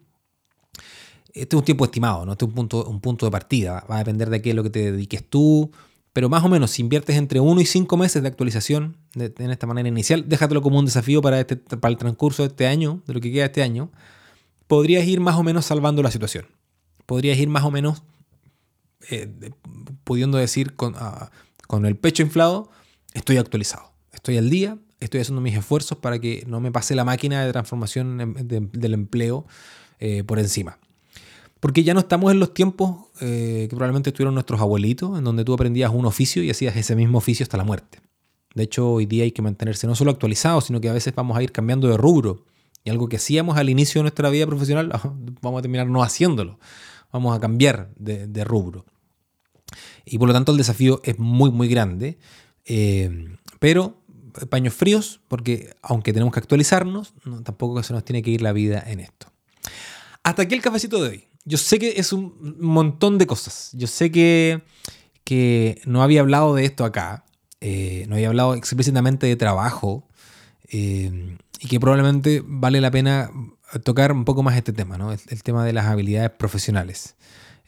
este 1.34 1.56
es 1.56 1.58
un 1.58 1.64
tiempo 1.64 1.84
estimado, 1.84 2.24
¿no? 2.24 2.32
este 2.32 2.44
es 2.44 2.48
un 2.48 2.54
punto, 2.54 2.84
un 2.84 3.00
punto 3.00 3.26
de 3.26 3.32
partida. 3.32 3.84
Va 3.90 3.96
a 3.96 3.98
depender 3.98 4.30
de 4.30 4.40
qué 4.40 4.50
es 4.50 4.56
lo 4.56 4.62
que 4.62 4.70
te 4.70 4.92
dediques 4.92 5.24
tú, 5.28 5.72
pero 6.12 6.28
más 6.28 6.44
o 6.44 6.48
menos, 6.48 6.70
si 6.70 6.80
inviertes 6.80 7.16
entre 7.16 7.40
1 7.40 7.60
y 7.60 7.66
5 7.66 7.96
meses 7.96 8.22
de 8.22 8.28
actualización 8.28 8.96
en 9.16 9.50
esta 9.50 9.66
manera 9.66 9.88
inicial, 9.88 10.28
déjatelo 10.28 10.62
como 10.62 10.78
un 10.78 10.84
desafío 10.84 11.20
para, 11.20 11.40
este, 11.40 11.56
para 11.56 11.90
el 11.90 11.98
transcurso 11.98 12.44
de 12.44 12.48
este 12.48 12.68
año, 12.68 13.02
de 13.06 13.14
lo 13.14 13.20
que 13.20 13.32
queda 13.32 13.46
este 13.46 13.64
año, 13.64 13.90
podrías 14.68 15.04
ir 15.08 15.18
más 15.18 15.34
o 15.34 15.42
menos 15.42 15.66
salvando 15.66 16.04
la 16.04 16.12
situación. 16.12 16.46
Podrías 17.04 17.36
ir 17.36 17.48
más 17.48 17.64
o 17.64 17.72
menos 17.72 18.04
eh, 19.10 19.28
pudiendo 20.04 20.38
decir 20.38 20.76
con, 20.76 20.94
ah, 20.96 21.32
con, 21.66 21.84
el 21.84 21.96
pecho 21.96 22.22
inflado, 22.22 22.70
estoy 23.12 23.38
actualizado, 23.38 23.90
estoy 24.12 24.38
al 24.38 24.48
día, 24.50 24.78
estoy 25.00 25.20
haciendo 25.20 25.40
mis 25.40 25.56
esfuerzos 25.56 25.98
para 25.98 26.20
que 26.20 26.44
no 26.46 26.60
me 26.60 26.70
pase 26.70 26.94
la 26.94 27.04
máquina 27.04 27.44
de 27.44 27.50
transformación 27.50 28.36
del 28.46 28.94
empleo 28.94 29.46
eh, 29.98 30.22
por 30.22 30.38
encima. 30.38 30.78
Porque 31.64 31.82
ya 31.82 31.94
no 31.94 32.00
estamos 32.00 32.30
en 32.30 32.40
los 32.40 32.52
tiempos 32.52 33.06
eh, 33.22 33.68
que 33.70 33.74
probablemente 33.74 34.10
estuvieron 34.10 34.34
nuestros 34.34 34.60
abuelitos, 34.60 35.16
en 35.16 35.24
donde 35.24 35.46
tú 35.46 35.54
aprendías 35.54 35.90
un 35.90 36.04
oficio 36.04 36.42
y 36.42 36.50
hacías 36.50 36.76
ese 36.76 36.94
mismo 36.94 37.16
oficio 37.16 37.42
hasta 37.42 37.56
la 37.56 37.64
muerte. 37.64 38.00
De 38.54 38.64
hecho, 38.64 38.86
hoy 38.90 39.06
día 39.06 39.24
hay 39.24 39.32
que 39.32 39.40
mantenerse 39.40 39.86
no 39.86 39.94
solo 39.94 40.10
actualizado, 40.10 40.60
sino 40.60 40.78
que 40.78 40.90
a 40.90 40.92
veces 40.92 41.14
vamos 41.14 41.38
a 41.38 41.42
ir 41.42 41.52
cambiando 41.52 41.88
de 41.88 41.96
rubro. 41.96 42.44
Y 42.84 42.90
algo 42.90 43.08
que 43.08 43.16
hacíamos 43.16 43.56
al 43.56 43.70
inicio 43.70 44.00
de 44.00 44.02
nuestra 44.02 44.28
vida 44.28 44.46
profesional, 44.46 44.92
vamos 45.40 45.58
a 45.58 45.62
terminar 45.62 45.86
no 45.86 46.02
haciéndolo. 46.02 46.58
Vamos 47.10 47.34
a 47.34 47.40
cambiar 47.40 47.88
de, 47.96 48.44
rubro. 48.44 48.84
Y 50.04 50.18
por 50.18 50.28
lo 50.28 50.34
tanto 50.34 50.52
el 50.52 50.58
desafío 50.58 51.00
es 51.02 51.18
muy, 51.18 51.50
muy 51.50 51.68
grande. 51.68 52.18
Eh, 52.66 53.38
pero 53.58 54.02
paños 54.50 54.74
fríos, 54.74 55.22
porque 55.28 55.74
aunque 55.80 56.12
tenemos 56.12 56.34
que 56.34 56.40
actualizarnos, 56.40 57.14
tampoco 57.42 57.82
se 57.82 57.94
nos 57.94 58.04
tiene 58.04 58.22
que 58.22 58.32
ir 58.32 58.42
la 58.42 58.52
vida 58.52 58.84
en 58.86 59.00
esto. 59.00 59.28
Hasta 60.22 60.42
aquí 60.42 60.54
el 60.54 60.60
cafecito 60.60 61.02
de 61.02 61.08
hoy 61.08 61.28
yo 61.44 61.58
sé 61.58 61.78
que 61.78 61.94
es 61.96 62.12
un 62.12 62.56
montón 62.60 63.18
de 63.18 63.26
cosas. 63.26 63.70
Yo 63.74 63.86
sé 63.86 64.10
que, 64.10 64.62
que 65.24 65.80
no 65.84 66.02
había 66.02 66.20
hablado 66.20 66.54
de 66.54 66.64
esto 66.64 66.84
acá. 66.84 67.24
Eh, 67.60 68.06
no 68.08 68.16
había 68.16 68.28
hablado 68.28 68.54
explícitamente 68.54 69.26
de 69.26 69.36
trabajo. 69.36 70.08
Eh, 70.70 71.36
y 71.60 71.68
que 71.68 71.80
probablemente 71.80 72.42
vale 72.44 72.80
la 72.80 72.90
pena 72.90 73.30
tocar 73.84 74.12
un 74.12 74.24
poco 74.24 74.42
más 74.42 74.56
este 74.56 74.72
tema, 74.72 74.98
¿no? 74.98 75.12
El, 75.12 75.42
tema 75.42 75.64
de 75.64 75.72
las 75.72 75.86
habilidades 75.86 76.30
profesionales. 76.30 77.16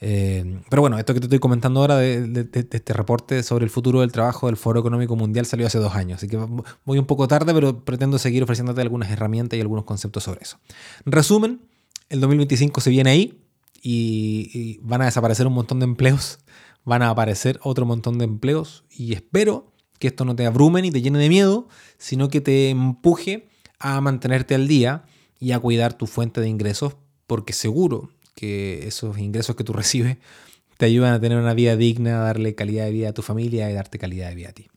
Eh, 0.00 0.60
pero 0.68 0.82
bueno, 0.82 0.98
esto 0.98 1.14
que 1.14 1.20
te 1.20 1.26
estoy 1.26 1.38
comentando 1.38 1.80
ahora 1.80 1.96
de, 1.96 2.46
este 2.52 2.92
reporte 2.92 3.42
sobre 3.42 3.64
el 3.64 3.70
futuro 3.70 4.02
del 4.02 4.12
trabajo 4.12 4.46
del 4.46 4.58
Foro 4.58 4.80
Económico 4.80 5.16
Mundial 5.16 5.46
salió 5.46 5.66
hace 5.66 5.78
dos 5.78 5.94
años, 5.94 6.18
así 6.18 6.28
que 6.28 6.36
voy 6.84 6.98
un 6.98 7.06
poco 7.06 7.26
tarde, 7.26 7.54
pero 7.54 7.82
pretendo 7.82 8.18
seguir 8.18 8.42
ofreciéndote 8.42 8.82
algunas 8.82 9.10
herramientas 9.10 9.56
y 9.56 9.62
algunos 9.62 9.84
conceptos 9.84 10.24
sobre 10.24 10.40
eso. 10.42 10.58
Resumen, 11.06 11.62
el 12.10 12.20
2025 12.20 12.82
se 12.82 12.90
viene 12.90 13.10
ahí, 13.10 13.45
y, 13.88 14.81
van 14.83 15.03
a 15.03 15.05
desaparecer 15.05 15.46
un 15.46 15.53
montón 15.53 15.79
de 15.79 15.85
empleos, 15.85 16.40
van 16.85 17.03
a 17.03 17.11
aparecer 17.11 17.61
otro 17.62 17.87
montón 17.87 18.18
de 18.18 18.25
empleos 18.25 18.85
y 18.90 19.12
espero 19.12 19.72
que 20.01 20.09
esto 20.09 20.25
no 20.25 20.35
te 20.35 20.44
abrume 20.44 20.83
ni 20.83 20.90
te 20.90 21.01
llene 21.01 21.20
de 21.20 21.29
miedo, 21.29 21.68
sino 21.96 22.29
que 22.29 22.40
te 22.40 22.70
empuje 22.70 23.49
a 23.79 24.01
mantenerte 24.01 24.57
al 24.57 24.66
día 24.66 25.05
y 25.38 25.53
a 25.53 25.61
cuidar 25.61 25.94
tu 25.94 26.07
fuente 26.07 26.40
de 26.40 26.49
ingresos, 26.49 26.96
porque 27.29 27.53
seguro 27.53 28.11
que 28.35 28.87
esos 28.88 29.18
ingresos 29.18 29.55
que 29.55 29.64
tú 29.64 29.72
recibes 29.72 30.18
te 30.77 30.87
ayudan 30.87 31.14
a 31.14 31.20
tener 31.20 31.38
una 31.38 31.55
vida 31.55 31.77
digna, 31.77 32.20
a 32.20 32.25
darle 32.25 32.55
calidad 32.55 32.85
de 32.87 32.90
vida 32.90 33.11
a 33.11 33.14
tu 33.14 33.22
familia 33.22 33.70
y 33.70 33.75
darte 33.75 33.99
calidad 33.99 34.29
de 34.29 34.35
vida 34.35 34.49
a 34.51 34.53
ti. 34.53 34.68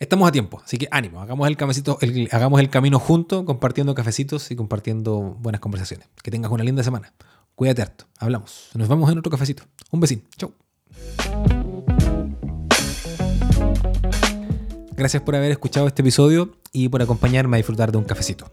Estamos 0.00 0.28
a 0.28 0.32
tiempo, 0.32 0.60
así 0.64 0.76
que 0.76 0.88
ánimo, 0.90 1.20
hagamos 1.20 1.46
el, 1.46 1.56
camecito, 1.56 1.98
hagamos 2.32 2.60
el 2.60 2.68
camino 2.68 2.98
juntos, 2.98 3.44
compartiendo 3.44 3.94
cafecitos 3.94 4.50
y 4.50 4.56
compartiendo 4.56 5.36
buenas 5.40 5.60
conversaciones. 5.60 6.08
Que 6.22 6.30
tengas 6.30 6.50
una 6.50 6.64
linda 6.64 6.82
semana. 6.82 7.12
Cuídate 7.60 7.82
harto. 7.82 8.06
Hablamos. 8.18 8.70
Nos 8.72 8.88
vemos 8.88 9.12
en 9.12 9.18
otro 9.18 9.30
cafecito. 9.30 9.64
Un 9.90 10.00
besín. 10.00 10.24
Chau. 10.34 10.54
Gracias 14.96 15.22
por 15.22 15.36
haber 15.36 15.50
escuchado 15.50 15.86
este 15.86 16.00
episodio 16.00 16.56
y 16.72 16.88
por 16.88 17.02
acompañarme 17.02 17.56
a 17.56 17.58
disfrutar 17.58 17.92
de 17.92 17.98
un 17.98 18.04
cafecito. 18.04 18.50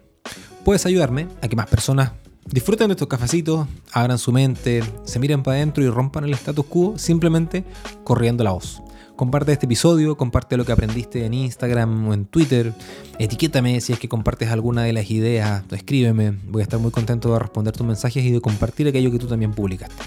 Puedes 0.66 0.86
ayudarme 0.86 1.30
a 1.42 1.48
que 1.48 1.56
más 1.56 1.68
personas 1.68 2.12
disfruten 2.48 2.90
de 2.90 2.96
estos 2.96 3.08
cafecitos, 3.08 3.66
abran 3.94 4.18
su 4.18 4.34
mente, 4.34 4.84
se 5.06 5.20
miren 5.20 5.42
para 5.42 5.56
adentro 5.56 5.86
y 5.86 5.90
rompan 5.90 6.26
el 6.26 6.34
status 6.34 6.66
quo 6.66 6.98
simplemente 6.98 7.64
corriendo 8.04 8.44
la 8.44 8.52
voz. 8.52 8.82
Comparte 9.18 9.52
este 9.52 9.66
episodio, 9.66 10.16
comparte 10.16 10.58
lo 10.58 10.64
que 10.64 10.72
aprendiste 10.72 11.26
en 11.26 11.34
Instagram 11.34 12.08
o 12.08 12.14
en 12.14 12.26
Twitter. 12.26 12.72
Etiquétame 13.18 13.82
si 13.82 13.92
es 13.92 13.98
que 13.98 14.08
compartes 14.08 14.52
alguna 14.52 14.84
de 14.84 14.94
las 14.94 15.10
ideas, 15.10 15.64
escríbeme. 15.72 16.38
Voy 16.46 16.62
a 16.62 16.64
estar 16.64 16.80
muy 16.80 16.92
contento 16.92 17.34
de 17.34 17.40
responder 17.40 17.76
tus 17.76 17.88
mensajes 17.88 18.24
y 18.24 18.30
de 18.32 18.40
compartir 18.42 18.88
aquello 18.88 19.10
que 19.12 19.18
tú 19.18 19.26
también 19.26 19.54
publicaste. 19.54 20.04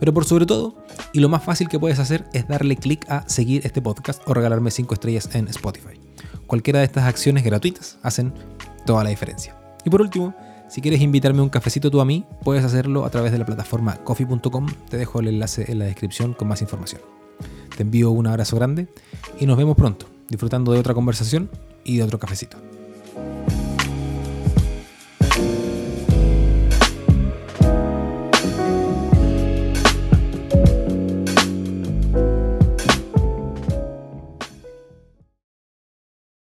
Pero 0.00 0.14
por 0.14 0.24
sobre 0.24 0.46
todo, 0.46 0.82
y 1.12 1.20
lo 1.20 1.28
más 1.28 1.44
fácil 1.44 1.68
que 1.68 1.78
puedes 1.78 1.98
hacer 1.98 2.24
es 2.32 2.48
darle 2.48 2.76
clic 2.76 3.04
a 3.10 3.28
seguir 3.28 3.60
este 3.66 3.82
podcast 3.82 4.22
o 4.26 4.32
regalarme 4.32 4.70
5 4.70 4.94
estrellas 4.94 5.28
en 5.34 5.46
Spotify. 5.48 6.00
Cualquiera 6.46 6.78
de 6.78 6.86
estas 6.86 7.04
acciones 7.04 7.44
gratuitas 7.44 7.98
hacen 8.02 8.32
toda 8.86 9.04
la 9.04 9.10
diferencia. 9.10 9.54
Y 9.84 9.90
por 9.90 10.00
último, 10.00 10.34
si 10.70 10.80
quieres 10.80 11.02
invitarme 11.02 11.42
un 11.42 11.50
cafecito 11.50 11.90
tú 11.90 12.00
a 12.00 12.06
mí, 12.06 12.24
puedes 12.42 12.64
hacerlo 12.64 13.04
a 13.04 13.10
través 13.10 13.30
de 13.30 13.38
la 13.38 13.44
plataforma 13.44 13.96
coffee.com. 14.04 14.68
Te 14.88 14.96
dejo 14.96 15.20
el 15.20 15.28
enlace 15.28 15.70
en 15.70 15.80
la 15.80 15.84
descripción 15.84 16.32
con 16.32 16.48
más 16.48 16.62
información. 16.62 17.02
Te 17.76 17.82
envío 17.82 18.10
un 18.10 18.26
abrazo 18.26 18.56
grande 18.56 18.88
y 19.40 19.46
nos 19.46 19.56
vemos 19.56 19.76
pronto, 19.76 20.06
disfrutando 20.28 20.72
de 20.72 20.78
otra 20.78 20.94
conversación 20.94 21.50
y 21.84 21.96
de 21.96 22.04
otro 22.04 22.18
cafecito. 22.18 22.56